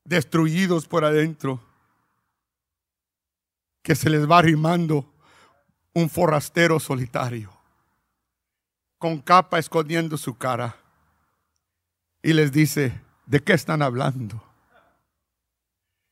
destruidos 0.04 0.88
por 0.88 1.06
adentro. 1.06 1.62
que 3.84 3.96
se 3.96 4.12
les 4.12 4.30
va 4.30 4.38
arrimando 4.38 5.12
un 5.94 6.08
forastero 6.08 6.80
solitario, 6.80 7.52
con 9.00 9.20
capa 9.20 9.58
escondiendo 9.58 10.18
su 10.18 10.38
cara, 10.38 10.78
y 12.22 12.34
les 12.34 12.52
dice, 12.52 12.94
¿de 13.26 13.40
qué 13.40 13.54
están 13.54 13.82
hablando? 13.82 14.44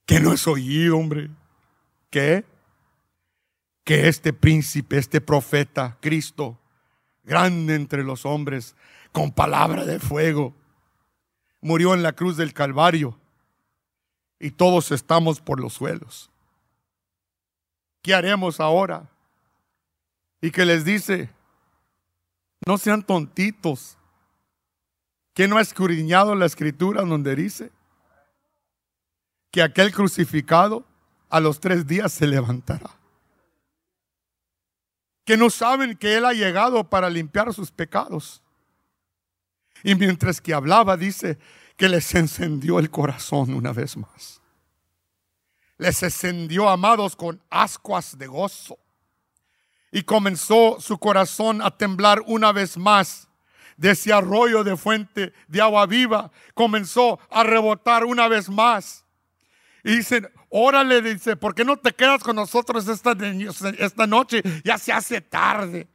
Que 0.05 0.19
no 0.19 0.33
es 0.33 0.47
oído, 0.47 0.97
hombre. 0.97 1.29
¿Qué? 2.09 2.43
Que 3.89 4.07
este 4.07 4.33
príncipe, 4.33 4.99
este 4.99 5.19
profeta, 5.19 5.97
Cristo, 5.99 6.59
grande 7.23 7.73
entre 7.73 8.03
los 8.03 8.23
hombres, 8.23 8.75
con 9.11 9.31
palabra 9.31 9.83
de 9.83 9.97
fuego, 9.97 10.53
murió 11.59 11.95
en 11.95 12.03
la 12.03 12.13
cruz 12.13 12.37
del 12.37 12.53
Calvario 12.53 13.19
y 14.39 14.51
todos 14.51 14.91
estamos 14.91 15.41
por 15.41 15.59
los 15.59 15.73
suelos. 15.73 16.29
¿Qué 18.03 18.13
haremos 18.13 18.59
ahora? 18.59 19.09
Y 20.39 20.51
que 20.51 20.65
les 20.65 20.85
dice, 20.85 21.31
no 22.67 22.77
sean 22.77 23.01
tontitos. 23.01 23.97
que 25.33 25.47
no 25.47 25.57
ha 25.57 25.61
escudriñado 25.61 26.35
la 26.35 26.45
escritura 26.45 27.01
donde 27.01 27.35
dice 27.35 27.71
que 29.49 29.63
aquel 29.63 29.91
crucificado 29.91 30.85
a 31.27 31.39
los 31.39 31.59
tres 31.59 31.87
días 31.87 32.13
se 32.13 32.27
levantará? 32.27 32.98
Que 35.29 35.37
no 35.37 35.51
saben 35.51 35.95
que 35.95 36.17
Él 36.17 36.25
ha 36.25 36.33
llegado 36.33 36.89
para 36.89 37.07
limpiar 37.07 37.53
sus 37.53 37.69
pecados. 37.69 38.41
Y 39.83 39.93
mientras 39.93 40.41
que 40.41 40.55
hablaba, 40.55 40.97
dice 40.97 41.37
que 41.77 41.87
les 41.87 42.15
encendió 42.15 42.79
el 42.79 42.89
corazón 42.89 43.53
una 43.53 43.71
vez 43.71 43.95
más. 43.95 44.41
Les 45.77 46.01
encendió, 46.01 46.67
amados, 46.67 47.15
con 47.15 47.39
ascuas 47.51 48.17
de 48.17 48.25
gozo. 48.25 48.79
Y 49.91 50.01
comenzó 50.01 50.77
su 50.79 50.97
corazón 50.97 51.61
a 51.61 51.77
temblar 51.77 52.23
una 52.25 52.51
vez 52.51 52.75
más. 52.75 53.27
De 53.77 53.91
ese 53.91 54.11
arroyo 54.11 54.63
de 54.63 54.75
fuente 54.77 55.31
de 55.47 55.61
agua 55.61 55.85
viva 55.85 56.31
comenzó 56.55 57.19
a 57.29 57.43
rebotar 57.43 58.03
una 58.03 58.27
vez 58.27 58.49
más. 58.49 59.05
Y 59.83 59.97
dicen, 59.97 60.27
órale, 60.49 61.01
dice, 61.01 61.35
¿por 61.35 61.55
qué 61.55 61.63
no 61.63 61.77
te 61.77 61.93
quedas 61.93 62.23
con 62.23 62.35
nosotros 62.35 62.87
esta, 62.87 63.15
noche? 64.07 64.41
Ya 64.63 64.77
se 64.77 64.91
hace 64.91 65.21
tarde. 65.21 65.87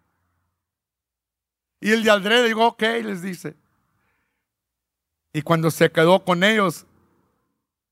Y 1.81 1.91
el 1.91 2.03
de 2.03 2.11
Aldrede 2.11 2.49
dijo, 2.49 2.67
ok, 2.67 2.83
les 3.03 3.21
dice. 3.21 3.57
Y 5.33 5.43
cuando 5.43 5.71
se 5.71 5.91
quedó 5.91 6.25
con 6.25 6.45
ellos 6.45 6.87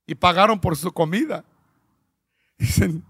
y 0.07 0.15
pagaron 0.15 0.61
por 0.61 0.77
su 0.77 0.93
comida, 0.93 1.45
dicen 2.59 3.05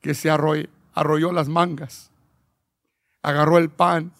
que 0.00 0.12
se 0.12 0.28
arrolló, 0.28 1.32
las 1.32 1.48
mangas, 1.48 2.10
agarró 3.22 3.56
el 3.58 3.70
pan, 3.70 4.12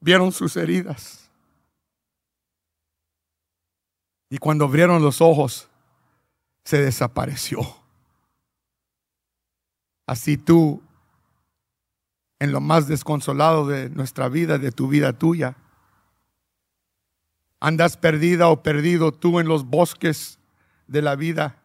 vieron 0.00 0.32
sus 0.32 0.56
heridas. 0.56 1.30
Y 4.28 4.38
cuando 4.38 4.64
abrieron 4.64 5.02
los 5.02 5.20
ojos, 5.20 5.68
se 6.64 6.82
desapareció. 6.82 7.60
Así 10.06 10.36
tú, 10.36 10.82
en 12.38 12.52
lo 12.52 12.60
más 12.60 12.88
desconsolado 12.88 13.66
de 13.66 13.90
nuestra 13.90 14.28
vida, 14.28 14.58
de 14.58 14.72
tu 14.72 14.88
vida 14.88 15.12
tuya, 15.12 15.56
Andas 17.62 17.96
perdida 17.96 18.48
o 18.48 18.60
perdido 18.60 19.12
tú 19.12 19.38
en 19.38 19.46
los 19.46 19.64
bosques 19.64 20.40
de 20.88 21.00
la 21.00 21.14
vida. 21.14 21.62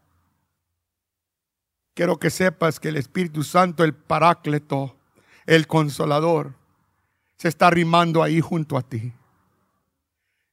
Quiero 1.95 2.19
que 2.19 2.29
sepas 2.29 2.79
que 2.79 2.89
el 2.89 2.97
Espíritu 2.97 3.43
Santo, 3.43 3.83
el 3.83 3.95
Paráclito, 3.95 4.95
el 5.47 5.65
Consolador, 5.65 6.53
se 7.35 7.47
está 7.47 7.65
arrimando 7.65 8.21
ahí 8.21 8.41
junto 8.41 8.77
a 8.77 8.83
ti. 8.83 9.11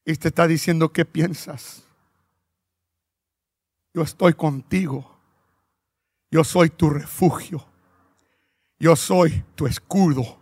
Y 0.03 0.15
te 0.15 0.29
está 0.29 0.47
diciendo, 0.47 0.91
¿qué 0.91 1.05
piensas? 1.05 1.84
Yo 3.95 4.01
estoy 4.01 4.33
contigo. 4.33 5.09
Yo 6.29 6.43
soy 6.43 6.69
tu 6.69 6.89
refugio. 6.89 7.65
Yo 8.77 8.93
soy 8.97 9.45
tu 9.55 9.67
escudo. 9.67 10.37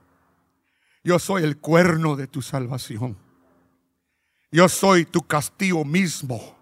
Yo 1.03 1.19
soy 1.19 1.43
el 1.43 1.59
cuerno 1.59 2.15
de 2.15 2.25
tu 2.25 2.41
salvación. 2.41 3.15
Yo 4.51 4.67
soy 4.67 5.05
tu 5.05 5.21
castillo 5.21 5.85
mismo. 5.85 6.57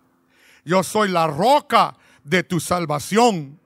Yo 0.66 0.84
soy 0.84 1.08
la 1.08 1.28
roca 1.28 1.98
de 2.26 2.44
tu 2.44 2.60
salvación. 2.60 3.58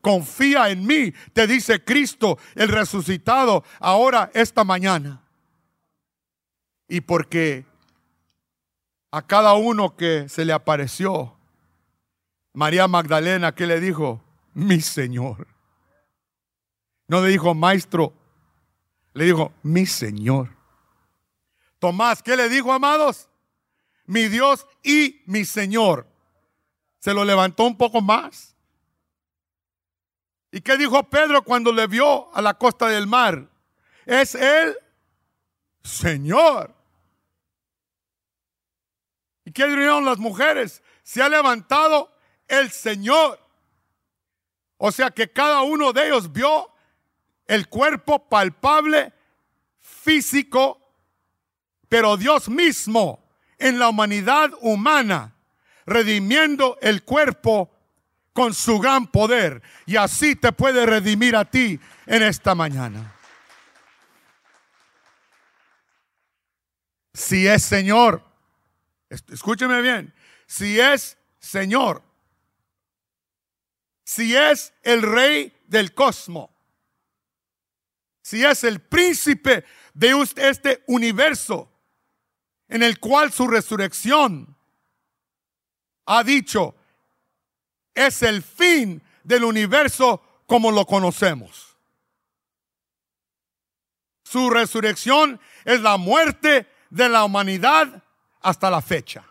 Confía 0.00 0.68
en 0.70 0.84
mí, 0.84 1.14
te 1.32 1.46
dice 1.46 1.82
Cristo, 1.82 2.38
el 2.56 2.68
resucitado, 2.68 3.62
ahora 3.78 4.32
esta 4.34 4.64
mañana. 4.64 5.22
Y 6.88 7.02
porque 7.02 7.66
a 9.12 9.22
cada 9.22 9.54
uno 9.54 9.94
que 9.94 10.28
se 10.28 10.44
le 10.44 10.52
apareció, 10.52 11.33
María 12.54 12.88
Magdalena, 12.88 13.54
¿qué 13.54 13.66
le 13.66 13.78
dijo? 13.78 14.24
Mi 14.54 14.80
Señor. 14.80 15.46
No 17.06 17.20
le 17.20 17.28
dijo 17.28 17.54
maestro, 17.54 18.14
le 19.12 19.26
dijo 19.26 19.52
mi 19.62 19.84
Señor. 19.84 20.48
Tomás, 21.78 22.22
¿qué 22.22 22.34
le 22.34 22.48
dijo, 22.48 22.72
amados? 22.72 23.28
mi 24.06 24.28
Dios 24.28 24.66
y 24.82 25.22
mi 25.26 25.44
Señor. 25.44 26.06
Se 26.98 27.12
lo 27.12 27.24
levantó 27.24 27.64
un 27.64 27.76
poco 27.76 28.00
más. 28.00 28.54
¿Y 30.50 30.60
qué 30.60 30.76
dijo 30.76 31.02
Pedro 31.10 31.42
cuando 31.42 31.72
le 31.72 31.86
vio 31.86 32.34
a 32.34 32.40
la 32.40 32.54
costa 32.54 32.88
del 32.88 33.06
mar? 33.06 33.48
Es 34.06 34.34
el 34.34 34.76
Señor. 35.82 36.74
¿Y 39.44 39.52
qué 39.52 39.66
dijeron 39.66 40.04
las 40.04 40.18
mujeres? 40.18 40.82
Se 41.02 41.22
ha 41.22 41.28
levantado 41.28 42.13
el 42.48 42.70
Señor. 42.70 43.40
O 44.76 44.92
sea 44.92 45.10
que 45.10 45.30
cada 45.30 45.62
uno 45.62 45.92
de 45.92 46.06
ellos 46.06 46.32
vio 46.32 46.70
el 47.46 47.68
cuerpo 47.68 48.28
palpable, 48.28 49.12
físico, 49.80 50.80
pero 51.88 52.16
Dios 52.16 52.48
mismo 52.48 53.24
en 53.58 53.78
la 53.78 53.88
humanidad 53.88 54.50
humana, 54.60 55.34
redimiendo 55.86 56.78
el 56.82 57.04
cuerpo 57.04 57.70
con 58.32 58.52
su 58.52 58.78
gran 58.78 59.06
poder. 59.06 59.62
Y 59.86 59.96
así 59.96 60.36
te 60.36 60.52
puede 60.52 60.84
redimir 60.86 61.36
a 61.36 61.44
ti 61.44 61.78
en 62.06 62.22
esta 62.22 62.54
mañana. 62.54 63.14
Si 67.14 67.46
es 67.46 67.62
Señor, 67.62 68.24
escúcheme 69.08 69.80
bien, 69.80 70.12
si 70.46 70.80
es 70.80 71.16
Señor, 71.38 72.02
si 74.04 74.36
es 74.36 74.72
el 74.82 75.02
rey 75.02 75.52
del 75.66 75.94
cosmos, 75.94 76.50
si 78.22 78.44
es 78.44 78.64
el 78.64 78.80
príncipe 78.80 79.64
de 79.92 80.26
este 80.36 80.84
universo, 80.86 81.70
en 82.68 82.82
el 82.82 83.00
cual 83.00 83.32
su 83.32 83.46
resurrección 83.46 84.56
ha 86.06 86.22
dicho 86.22 86.74
es 87.94 88.22
el 88.22 88.42
fin 88.42 89.02
del 89.22 89.44
universo 89.44 90.22
como 90.46 90.70
lo 90.70 90.84
conocemos. 90.84 91.76
Su 94.24 94.50
resurrección 94.50 95.40
es 95.64 95.80
la 95.80 95.96
muerte 95.96 96.66
de 96.90 97.08
la 97.08 97.24
humanidad 97.24 98.02
hasta 98.40 98.70
la 98.70 98.82
fecha. 98.82 99.24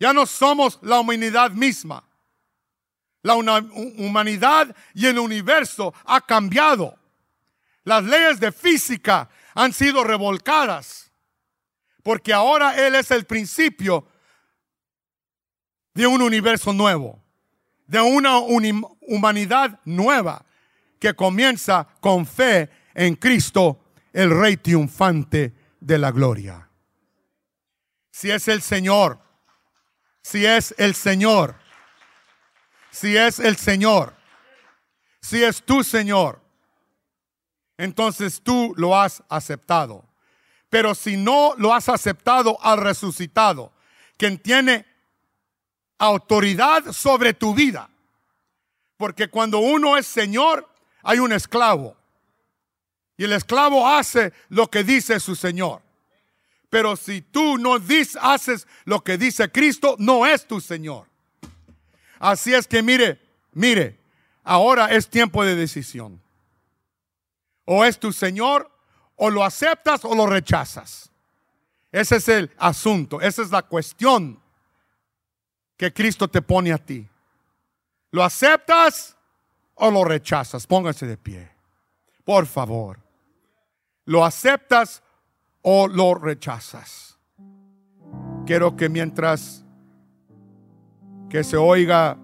Ya 0.00 0.12
no 0.12 0.26
somos 0.26 0.78
la 0.82 0.98
humanidad 0.98 1.50
misma. 1.52 2.04
La 3.24 3.34
humanidad 3.34 4.76
y 4.92 5.06
el 5.06 5.18
universo 5.18 5.94
ha 6.04 6.20
cambiado. 6.20 6.96
Las 7.82 8.04
leyes 8.04 8.38
de 8.38 8.52
física 8.52 9.28
han 9.54 9.72
sido 9.72 10.04
revolcadas 10.04 11.10
porque 12.04 12.34
ahora 12.34 12.86
Él 12.86 12.94
es 12.94 13.10
el 13.10 13.24
principio 13.24 14.06
de 15.94 16.06
un 16.06 16.20
universo 16.20 16.74
nuevo, 16.74 17.18
de 17.86 18.00
una 18.00 18.38
humanidad 18.38 19.80
nueva 19.86 20.44
que 21.00 21.14
comienza 21.14 21.88
con 22.00 22.26
fe 22.26 22.68
en 22.92 23.16
Cristo, 23.16 23.80
el 24.12 24.38
Rey 24.38 24.58
triunfante 24.58 25.54
de 25.80 25.98
la 25.98 26.12
gloria. 26.12 26.68
Si 28.10 28.30
es 28.30 28.48
el 28.48 28.60
Señor, 28.60 29.18
si 30.20 30.44
es 30.44 30.74
el 30.76 30.94
Señor, 30.94 31.56
si 32.94 33.16
es 33.16 33.40
el 33.40 33.56
Señor, 33.56 34.14
si 35.20 35.42
es 35.42 35.64
tu 35.64 35.82
Señor, 35.82 36.40
entonces 37.76 38.40
tú 38.40 38.72
lo 38.76 38.96
has 38.96 39.20
aceptado. 39.28 40.04
Pero 40.70 40.94
si 40.94 41.16
no 41.16 41.54
lo 41.56 41.74
has 41.74 41.88
aceptado 41.88 42.56
al 42.62 42.78
resucitado, 42.78 43.72
quien 44.16 44.38
tiene 44.38 44.86
autoridad 45.98 46.92
sobre 46.92 47.34
tu 47.34 47.54
vida, 47.54 47.90
Porque 48.96 49.28
cuando 49.28 49.58
uno 49.58 49.96
es 49.96 50.06
Señor, 50.06 50.68
hay 51.02 51.18
un 51.18 51.32
esclavo. 51.32 51.96
Y 53.16 53.24
el 53.24 53.32
esclavo 53.32 53.88
hace 53.88 54.32
lo 54.48 54.70
que 54.70 54.84
dice 54.84 55.18
su 55.18 55.34
Señor. 55.34 55.82
Pero 56.70 56.94
si 56.94 57.20
tú 57.20 57.58
no 57.58 57.76
haces 58.20 58.68
lo 58.84 59.02
que 59.02 59.18
dice 59.18 59.50
Cristo, 59.50 59.96
no 59.98 60.24
es 60.24 60.46
tu 60.46 60.60
Señor. 60.60 61.08
Así 62.24 62.54
es 62.54 62.66
que 62.66 62.82
mire, 62.82 63.20
mire, 63.52 64.00
ahora 64.44 64.86
es 64.86 65.10
tiempo 65.10 65.44
de 65.44 65.54
decisión. 65.54 66.22
O 67.66 67.84
es 67.84 68.00
tu 68.00 68.14
Señor, 68.14 68.70
o 69.16 69.28
lo 69.28 69.44
aceptas 69.44 70.06
o 70.06 70.14
lo 70.14 70.26
rechazas. 70.26 71.10
Ese 71.92 72.16
es 72.16 72.28
el 72.28 72.50
asunto, 72.56 73.20
esa 73.20 73.42
es 73.42 73.50
la 73.50 73.60
cuestión 73.60 74.40
que 75.76 75.92
Cristo 75.92 76.26
te 76.26 76.40
pone 76.40 76.72
a 76.72 76.78
ti. 76.78 77.06
¿Lo 78.10 78.24
aceptas 78.24 79.18
o 79.74 79.90
lo 79.90 80.02
rechazas? 80.02 80.66
Póngase 80.66 81.06
de 81.06 81.18
pie. 81.18 81.50
Por 82.24 82.46
favor. 82.46 83.00
¿Lo 84.06 84.24
aceptas 84.24 85.02
o 85.60 85.88
lo 85.88 86.14
rechazas? 86.14 87.18
Quiero 88.46 88.76
que 88.76 88.88
mientras 88.88 89.63
que 91.34 91.42
se 91.42 91.56
oiga 91.56 92.16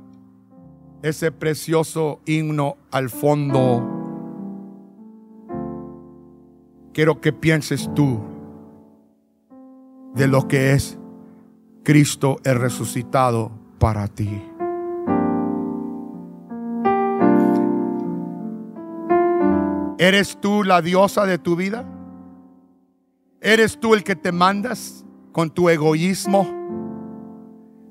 ese 1.03 1.33
precioso 1.33 2.21
himno 2.27 2.77
al 2.93 3.11
fondo, 3.11 3.85
quiero 6.93 7.21
que 7.21 7.33
pienses 7.33 7.93
tú 7.93 8.21
de 10.15 10.29
lo 10.29 10.47
que 10.47 10.75
es 10.75 10.97
Cristo 11.83 12.37
el 12.45 12.61
resucitado 12.61 13.51
para 13.81 14.07
ti. 14.07 14.41
¿Eres 19.99 20.41
tú 20.41 20.63
la 20.63 20.83
diosa 20.83 21.27
de 21.27 21.39
tu 21.39 21.57
vida? 21.57 21.85
¿Eres 23.41 23.81
tú 23.81 23.95
el 23.95 24.05
que 24.05 24.15
te 24.15 24.31
mandas 24.31 25.05
con 25.33 25.51
tu 25.51 25.69
egoísmo, 25.69 26.60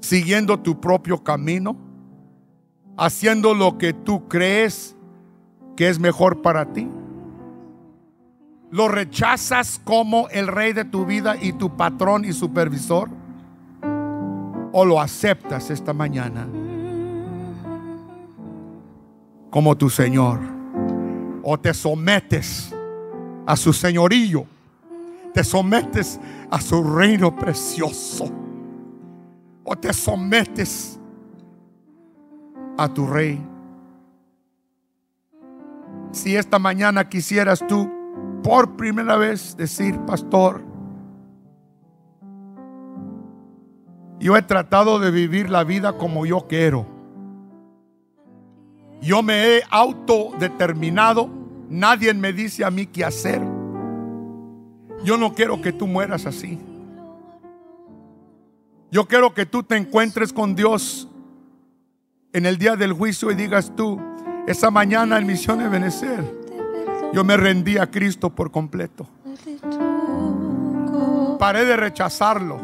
siguiendo 0.02 0.60
tu 0.60 0.80
propio 0.80 1.24
camino, 1.24 1.76
haciendo 2.98 3.54
lo 3.54 3.78
que 3.78 3.94
tú 3.94 4.28
crees 4.28 4.96
que 5.76 5.90
es 5.90 6.00
mejor 6.00 6.42
para 6.42 6.74
ti? 6.74 6.88
¿Lo 8.72 8.88
rechazas 8.88 9.80
como 9.84 10.30
el 10.30 10.48
rey 10.48 10.74
de 10.74 10.86
tu 10.86 11.06
vida 11.06 11.36
y 11.42 11.54
tu 11.54 11.76
patrón 11.76 12.26
y 12.26 12.34
supervisor? 12.34 13.10
¿O 14.72 14.86
lo 14.86 15.02
aceptas 15.02 15.72
esta 15.72 15.94
mañana 15.94 16.48
como 19.50 19.76
tu 19.76 19.90
Señor? 19.90 20.60
o 21.44 21.60
te 21.60 21.74
sometes 21.74 22.74
a 23.46 23.56
su 23.56 23.74
señorío, 23.74 24.46
te 25.34 25.44
sometes 25.44 26.20
a 26.52 26.62
su 26.62 26.84
reino 26.84 27.36
precioso, 27.36 28.30
o 29.70 29.76
te 29.76 29.94
sometes 29.94 31.00
a 32.78 32.92
tu 32.92 33.06
rey. 33.06 33.40
Si 36.12 36.36
esta 36.36 36.58
mañana 36.58 37.08
quisieras 37.08 37.66
tú 37.68 37.92
por 38.42 38.76
primera 38.76 39.16
vez 39.16 39.56
decir, 39.56 40.00
pastor, 40.06 40.64
yo 44.20 44.36
he 44.36 44.42
tratado 44.42 45.00
de 45.00 45.12
vivir 45.12 45.50
la 45.50 45.64
vida 45.64 45.94
como 45.94 46.26
yo 46.26 46.48
quiero. 46.48 46.88
Yo 49.02 49.22
me 49.22 49.58
he 49.58 49.64
autodeterminado 49.70 51.40
Nadie 51.70 52.12
me 52.16 52.34
dice 52.34 52.66
a 52.66 52.72
mí 52.72 52.88
qué 52.88 53.06
hacer. 53.06 53.40
Yo 55.04 55.18
no 55.18 55.36
quiero 55.36 55.62
que 55.62 55.72
tú 55.72 55.86
mueras 55.86 56.26
así. 56.26 56.58
Yo 58.92 59.08
quiero 59.08 59.34
que 59.34 59.46
tú 59.46 59.64
te 59.64 59.78
encuentres 59.78 60.34
con 60.34 60.56
Dios 60.56 61.08
en 62.34 62.46
el 62.46 62.58
día 62.58 62.76
del 62.76 62.94
juicio 62.94 63.30
y 63.30 63.36
digas 63.36 63.72
tú, 63.76 64.00
esa 64.48 64.72
mañana 64.72 65.20
en 65.20 65.28
Misión 65.28 65.60
de 65.60 65.70
Benecer, 65.70 66.24
yo 67.14 67.24
me 67.24 67.38
rendí 67.38 67.78
a 67.78 67.90
Cristo 67.90 68.30
por 68.32 68.52
completo. 68.52 69.08
Paré 71.38 71.66
de 71.66 71.78
rechazarlo. 71.78 72.58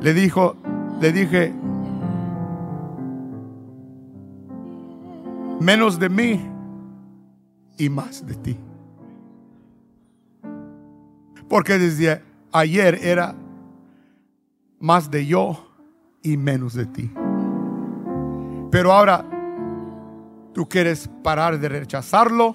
Le 0.00 0.14
dijo, 0.14 0.56
le 1.00 1.12
dije, 1.12 1.52
menos 5.60 5.98
de 5.98 6.08
mí 6.08 6.40
y 7.76 7.88
más 7.88 8.24
de 8.26 8.34
ti. 8.34 8.56
Porque 11.48 11.78
desde 11.78 12.22
ayer 12.52 12.98
era 13.02 13.34
más 14.82 15.10
de 15.10 15.24
yo 15.24 15.70
y 16.22 16.36
menos 16.36 16.74
de 16.74 16.84
ti. 16.84 17.10
Pero 18.70 18.92
ahora 18.92 19.24
tú 20.52 20.68
quieres 20.68 21.08
parar 21.22 21.58
de 21.58 21.70
rechazarlo 21.70 22.54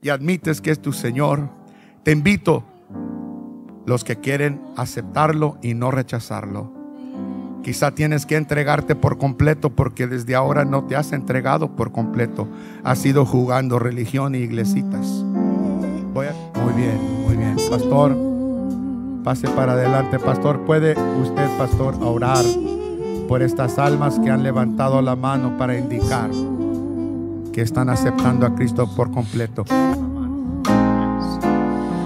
y 0.00 0.10
admites 0.10 0.60
que 0.60 0.70
es 0.70 0.80
tu 0.80 0.92
Señor. 0.92 1.48
Te 2.04 2.12
invito, 2.12 2.62
los 3.84 4.04
que 4.04 4.16
quieren 4.20 4.62
aceptarlo 4.76 5.58
y 5.62 5.74
no 5.74 5.90
rechazarlo 5.90 6.78
Quizá 7.62 7.90
tienes 7.90 8.24
que 8.24 8.36
entregarte 8.36 8.94
por 8.94 9.18
completo 9.18 9.68
porque 9.68 10.06
desde 10.06 10.34
ahora 10.34 10.64
no 10.64 10.84
te 10.84 10.96
has 10.96 11.12
entregado 11.12 11.76
por 11.76 11.92
completo. 11.92 12.48
Has 12.84 13.04
ido 13.04 13.26
jugando 13.26 13.78
religión 13.78 14.34
y 14.34 14.38
iglesitas. 14.38 15.06
Muy 16.14 16.72
bien, 16.74 16.98
muy 17.26 17.36
bien. 17.36 17.56
Pastor, 17.68 18.27
pase 19.28 19.46
para 19.48 19.74
adelante. 19.74 20.18
Pastor, 20.18 20.64
¿puede 20.64 20.92
usted, 21.20 21.46
pastor, 21.58 21.94
orar 22.00 22.46
por 23.28 23.42
estas 23.42 23.78
almas 23.78 24.18
que 24.18 24.30
han 24.30 24.42
levantado 24.42 25.02
la 25.02 25.16
mano 25.16 25.58
para 25.58 25.76
indicar 25.76 26.30
que 27.52 27.60
están 27.60 27.90
aceptando 27.90 28.46
a 28.46 28.54
Cristo 28.54 28.88
por 28.96 29.10
completo? 29.10 29.66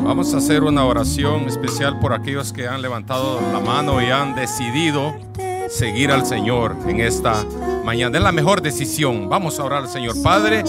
Vamos 0.03 0.35
a 0.35 0.39
hacer 0.39 0.64
una 0.64 0.85
oración 0.85 1.43
especial 1.43 2.01
por 2.01 2.12
aquellos 2.12 2.53
que 2.53 2.66
han 2.66 2.83
levantado 2.83 3.39
la 3.53 3.61
mano 3.61 4.03
y 4.03 4.07
han 4.07 4.35
decidido 4.35 5.14
seguir 5.68 6.11
al 6.11 6.27
Señor 6.27 6.75
en 6.89 6.99
esta 6.99 7.35
mañana. 7.85 8.18
Es 8.18 8.25
la 8.25 8.33
mejor 8.33 8.62
decisión. 8.62 9.29
Vamos 9.29 9.61
a 9.61 9.64
orar 9.64 9.83
al 9.83 9.89
Señor. 9.89 10.20
Padre, 10.25 10.64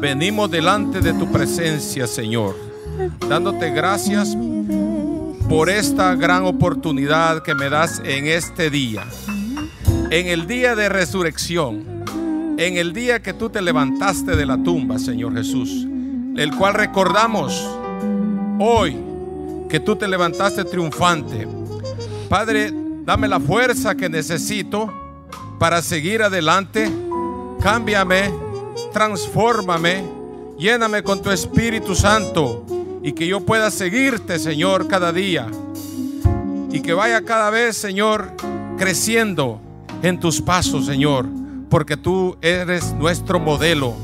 venimos 0.00 0.48
delante 0.52 1.00
de 1.00 1.14
tu 1.14 1.32
presencia, 1.32 2.06
Señor, 2.06 2.54
dándote 3.28 3.70
gracias 3.70 4.36
por 5.54 5.70
esta 5.70 6.16
gran 6.16 6.44
oportunidad 6.46 7.44
que 7.44 7.54
me 7.54 7.70
das 7.70 8.02
en 8.04 8.26
este 8.26 8.70
día. 8.70 9.04
En 10.10 10.26
el 10.26 10.48
día 10.48 10.74
de 10.74 10.88
resurrección, 10.88 12.04
en 12.58 12.76
el 12.76 12.92
día 12.92 13.22
que 13.22 13.32
tú 13.34 13.48
te 13.48 13.62
levantaste 13.62 14.34
de 14.34 14.46
la 14.46 14.60
tumba, 14.60 14.98
Señor 14.98 15.32
Jesús, 15.36 15.86
el 16.36 16.50
cual 16.56 16.74
recordamos 16.74 17.70
hoy 18.58 18.96
que 19.68 19.78
tú 19.78 19.94
te 19.94 20.08
levantaste 20.08 20.64
triunfante. 20.64 21.46
Padre, 22.28 22.72
Dame 23.04 23.28
la 23.28 23.38
fuerza 23.38 23.94
que 23.94 24.08
necesito 24.08 24.92
para 25.60 25.82
seguir 25.82 26.22
adelante. 26.22 26.90
Cámbiame, 27.60 28.32
transfórmame, 28.92 30.02
lléname 30.58 31.02
con 31.02 31.20
tu 31.20 31.30
Espíritu 31.30 31.94
Santo 31.94 32.64
y 33.04 33.12
que 33.12 33.28
yo 33.28 33.40
pueda 33.40 33.70
seguirte, 33.70 34.40
Señor, 34.40 34.88
cada 34.88 35.12
día. 35.12 35.46
Y 36.72 36.80
que 36.80 36.92
vaya 36.92 37.24
cada 37.24 37.50
vez, 37.50 37.76
Señor, 37.76 38.32
creciendo 38.76 39.60
en 40.02 40.18
tus 40.18 40.40
pasos, 40.40 40.86
Señor, 40.86 41.26
porque 41.70 41.96
tú 41.96 42.36
eres 42.40 42.92
nuestro 42.94 43.38
modelo. 43.38 43.94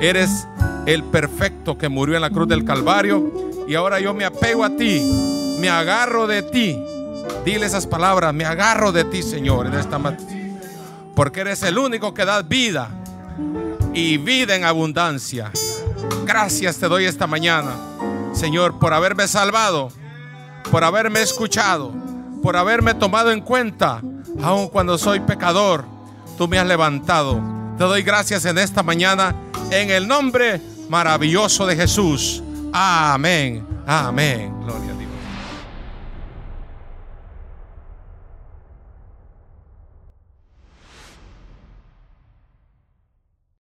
Eres 0.00 0.46
el 0.86 1.02
perfecto 1.02 1.76
que 1.76 1.88
murió 1.88 2.14
en 2.14 2.22
la 2.22 2.30
cruz 2.30 2.46
del 2.46 2.64
Calvario. 2.64 3.32
Y 3.66 3.74
ahora 3.74 3.98
yo 3.98 4.14
me 4.14 4.24
apego 4.24 4.64
a 4.64 4.76
ti, 4.76 5.56
me 5.58 5.68
agarro 5.68 6.28
de 6.28 6.42
ti 6.42 6.78
Dile 7.44 7.66
esas 7.66 7.88
palabras, 7.88 8.32
me 8.32 8.44
agarro 8.44 8.92
de 8.92 9.04
ti, 9.04 9.22
Señor, 9.22 9.66
en 9.66 9.74
esta 9.74 10.00
porque 11.14 11.40
eres 11.40 11.62
el 11.64 11.76
único 11.76 12.14
que 12.14 12.24
da 12.24 12.40
vida 12.42 12.88
y 13.92 14.16
vida 14.16 14.54
en 14.54 14.64
abundancia. 14.64 15.50
Gracias 16.24 16.78
te 16.78 16.88
doy 16.88 17.04
esta 17.04 17.26
mañana, 17.26 17.74
Señor, 18.32 18.78
por 18.78 18.94
haberme 18.94 19.28
salvado, 19.28 19.90
por 20.70 20.84
haberme 20.84 21.22
escuchado, 21.22 21.92
por 22.42 22.56
haberme 22.56 22.94
tomado 22.94 23.30
en 23.30 23.40
cuenta, 23.40 24.00
aun 24.42 24.68
cuando 24.68 24.98
soy 24.98 25.20
pecador. 25.20 25.84
Tú 26.36 26.48
me 26.48 26.58
has 26.58 26.66
levantado. 26.66 27.40
Te 27.78 27.84
doy 27.84 28.02
gracias 28.02 28.44
en 28.44 28.58
esta 28.58 28.82
mañana 28.82 29.34
en 29.70 29.90
el 29.90 30.08
nombre 30.08 30.60
maravilloso 30.88 31.66
de 31.66 31.76
Jesús. 31.76 32.42
Amén. 32.72 33.66
Amén. 33.86 34.52
Gloria. 34.62 34.91